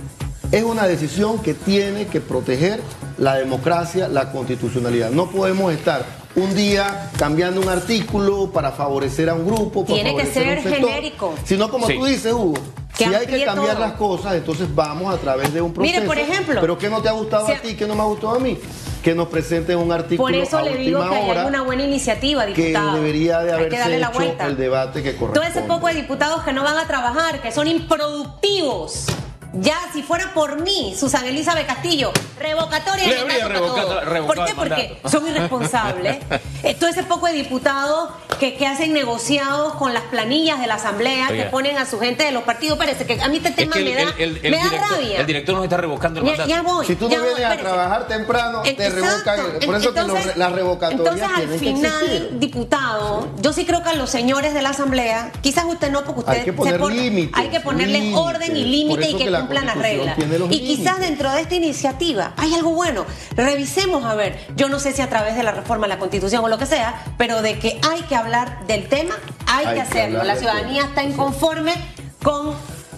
Es 0.51 0.63
una 0.63 0.87
decisión 0.87 1.39
que 1.39 1.53
tiene 1.53 2.07
que 2.07 2.21
proteger 2.21 2.79
la 3.17 3.35
democracia, 3.35 4.07
la 4.07 4.31
constitucionalidad. 4.31 5.09
No 5.11 5.29
podemos 5.29 5.73
estar 5.73 6.05
un 6.35 6.53
día 6.55 7.09
cambiando 7.17 7.59
un 7.61 7.69
artículo 7.69 8.51
para 8.51 8.71
favorecer 8.71 9.29
a 9.29 9.33
un 9.33 9.45
grupo. 9.45 9.83
para 9.83 9.95
Tiene 9.95 10.15
que 10.15 10.21
a 10.21 10.25
un 10.25 10.31
ser 10.33 10.61
sector, 10.63 10.73
genérico. 10.89 11.33
Sino 11.43 11.69
como 11.69 11.87
Sí. 11.87 11.95
tú 11.97 12.05
dices, 12.05 12.31
Hugo, 12.33 12.53
Que 12.97 13.05
si 13.05 13.13
hay 13.13 13.25
que 13.25 13.43
cambiar 13.43 13.75
todo. 13.77 13.79
las 13.85 13.93
cosas, 13.93 14.35
entonces 14.35 14.67
vamos 14.73 15.11
a 15.13 15.17
través 15.17 15.51
de 15.53 15.61
un 15.61 15.73
proceso. 15.73 15.95
Mire, 15.95 16.05
por 16.07 16.17
ejemplo, 16.19 16.61
Pero 16.61 16.77
¿qué 16.77 16.89
no 16.89 17.01
te 17.01 17.09
ha 17.09 17.13
gustado 17.13 17.47
si- 17.47 17.53
a 17.53 17.61
ti? 17.61 17.73
¿Qué 17.75 17.87
no 17.87 17.95
me 17.95 18.01
ha 18.01 18.05
gustado 18.05 18.35
a 18.35 18.39
mí? 18.39 18.57
Que 19.03 19.13
nos 19.13 19.27
presenten 19.27 19.77
un 19.77 19.91
artículo 19.91 20.23
Por 20.29 20.33
eso 20.33 20.57
a 20.57 20.61
le 20.63 20.77
digo 20.77 20.99
que 21.09 21.15
hay 21.15 21.45
una 21.45 21.61
buena 21.61 21.83
iniciativa, 21.83 22.45
que 22.45 22.53
diputado. 22.67 22.95
debería 22.95 23.41
de 23.41 23.51
haberse 23.51 23.69
que 23.69 23.77
darle 23.79 23.99
la 23.99 24.07
hecho 24.07 24.17
vuelta. 24.17 24.45
el 24.45 24.55
debate 24.57 25.03
que 25.03 25.11
Todo 25.11 25.27
corresponde. 25.27 25.59
ese 25.59 25.67
poco 25.67 25.87
de 25.87 25.93
diputados 25.95 26.41
que 26.43 26.53
no 26.53 26.63
van 26.63 26.77
a 26.77 26.87
trabajar, 26.87 27.41
que 27.41 27.51
son 27.51 27.67
improductivos. 27.67 29.05
Ya, 29.53 29.77
si 29.93 30.01
fuera 30.01 30.33
por 30.33 30.61
mí, 30.61 30.95
Susana 30.99 31.27
Elizabeth 31.27 31.67
Castillo, 31.67 32.11
revocatoria 32.39 33.07
Le 33.07 33.13
de 33.13 33.19
habría 33.21 33.37
mandato 33.47 33.47
para 33.47 33.59
revocado- 33.59 33.87
todos. 33.89 34.05
revocado 34.05 34.35
¿Por 34.35 34.47
qué? 34.47 34.53
Porque 34.55 34.87
mandato. 34.89 35.09
son 35.09 35.27
irresponsables. 35.27 36.17
Eh, 36.63 36.75
Todo 36.75 36.89
ese 36.89 37.03
poco 37.03 37.27
de 37.27 37.33
diputados 37.33 38.09
que, 38.39 38.55
que 38.55 38.65
hacen 38.65 38.93
negociados 38.93 39.75
con 39.75 39.93
las 39.93 40.03
planillas 40.03 40.59
de 40.59 40.65
la 40.67 40.75
asamblea, 40.75 41.27
Oiga. 41.29 41.43
que 41.43 41.49
ponen 41.51 41.77
a 41.77 41.85
su 41.85 41.99
gente 41.99 42.23
de 42.23 42.31
los 42.31 42.43
partidos. 42.43 42.77
Parece 42.77 43.05
que 43.05 43.21
a 43.21 43.27
mí 43.27 43.37
este 43.37 43.49
Es 43.49 43.55
tema 43.55 43.73
que 43.73 43.79
el, 43.79 43.85
me 43.85 43.95
da, 43.95 44.01
el- 44.01 44.07
el- 44.17 44.39
el 44.45 44.51
me 44.51 44.57
da 44.57 44.63
director, 44.63 44.91
rabia. 44.91 45.19
el 45.19 45.25
director 45.27 45.55
nos 45.55 45.63
está 45.65 45.77
revocando 45.77 46.19
el 46.19 46.25
Ya, 46.25 46.31
mandato. 46.31 46.49
ya 46.49 46.61
voy. 46.63 46.85
Si 46.87 46.95
tú 46.95 47.09
ya 47.09 47.17
no 47.17 47.23
voy, 47.25 47.33
vienes 47.35 47.45
a 47.49 47.53
espérese. 47.53 47.75
trabajar 47.75 48.07
temprano, 48.07 48.61
te 48.63 48.69
Exacto. 48.71 48.95
revocan. 48.95 49.59
Por 49.65 49.75
eso 49.75 49.93
que 49.93 50.01
los- 50.01 50.35
las 50.37 50.51
revocatorias 50.51 51.15
Entonces, 51.15 51.51
al 51.53 51.59
final, 51.59 52.39
diputado, 52.39 53.27
yo 53.39 53.53
sí 53.53 53.65
creo 53.65 53.83
que 53.83 53.89
a 53.89 53.93
los 53.93 54.09
señores 54.09 54.53
de 54.53 54.61
la 54.61 54.69
Asamblea, 54.69 55.31
quizás 55.41 55.65
usted 55.65 55.91
no, 55.91 56.03
porque 56.03 56.21
usted 56.21 56.33
Hay 56.33 56.43
que 56.43 56.53
poner 56.53 56.81
límites, 56.81 57.33
hay 57.39 57.49
que 57.49 57.59
límites. 57.59 58.15
orden 58.17 58.57
y 58.57 58.63
límite 58.65 59.09
y 59.11 59.15
que 59.15 59.29
las 59.49 59.75
Constitución 59.75 59.75
reglas. 59.77 60.17
Y 60.49 60.59
quizás 60.65 60.99
dentro 60.99 61.31
de 61.31 61.41
esta 61.41 61.55
iniciativa 61.55 62.33
hay 62.37 62.53
algo 62.53 62.71
bueno. 62.71 63.05
Revisemos 63.35 64.05
a 64.05 64.15
ver, 64.15 64.39
yo 64.55 64.69
no 64.69 64.79
sé 64.79 64.93
si 64.93 65.01
a 65.01 65.09
través 65.09 65.35
de 65.35 65.43
la 65.43 65.51
reforma 65.51 65.85
a 65.85 65.89
la 65.89 65.99
Constitución 65.99 66.43
o 66.43 66.47
lo 66.47 66.57
que 66.57 66.65
sea, 66.65 67.03
pero 67.17 67.41
de 67.41 67.59
que 67.59 67.79
hay 67.89 68.01
que 68.01 68.15
hablar 68.15 68.65
del 68.67 68.87
tema, 68.87 69.15
hay, 69.47 69.65
Hay 69.65 69.75
que 69.75 69.81
hacerlo. 69.81 70.23
La 70.23 70.35
ciudadanía 70.35 70.83
está 70.83 71.03
inconforme 71.03 71.73
con 72.21 72.55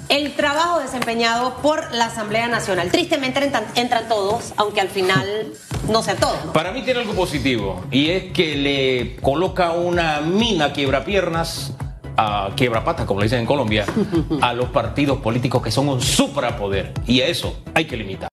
el 0.10 0.34
trabajo 0.34 0.80
desempeñado 0.80 1.58
por 1.58 1.94
la 1.94 2.06
Asamblea 2.06 2.48
Nacional. 2.48 2.90
Tristemente 2.92 3.44
entran, 3.44 3.66
entran 3.76 4.08
todos, 4.08 4.54
aunque 4.58 4.82
al 4.82 4.90
final 4.90 5.54
no 5.90 6.04
sean 6.04 6.18
todos. 6.18 6.46
¿no? 6.46 6.54
Para 6.54 6.72
mí 6.72 6.84
tiene 6.84 7.02
algo 7.02 7.14
positivo 7.14 7.84
y 7.92 8.10
es 8.10 8.32
que 8.32 8.56
le 8.56 9.16
coloca 9.22 9.72
una 9.72 10.22
mina 10.22 10.74
quiebrapiernas 10.74 11.74
a 12.18 12.50
quiebrapatas, 12.56 13.06
como 13.06 13.20
le 13.20 13.26
dicen 13.26 13.40
en 13.40 13.46
Colombia, 13.46 13.86
a 14.42 14.54
los 14.54 14.70
partidos 14.70 15.20
políticos 15.20 15.62
que 15.62 15.72
son 15.72 15.90
un 15.90 16.02
suprapoder 16.02 16.94
y 17.06 17.22
a 17.22 17.28
eso 17.28 17.62
hay 17.74 17.86
que 17.86 17.98
limitar. 17.98 18.16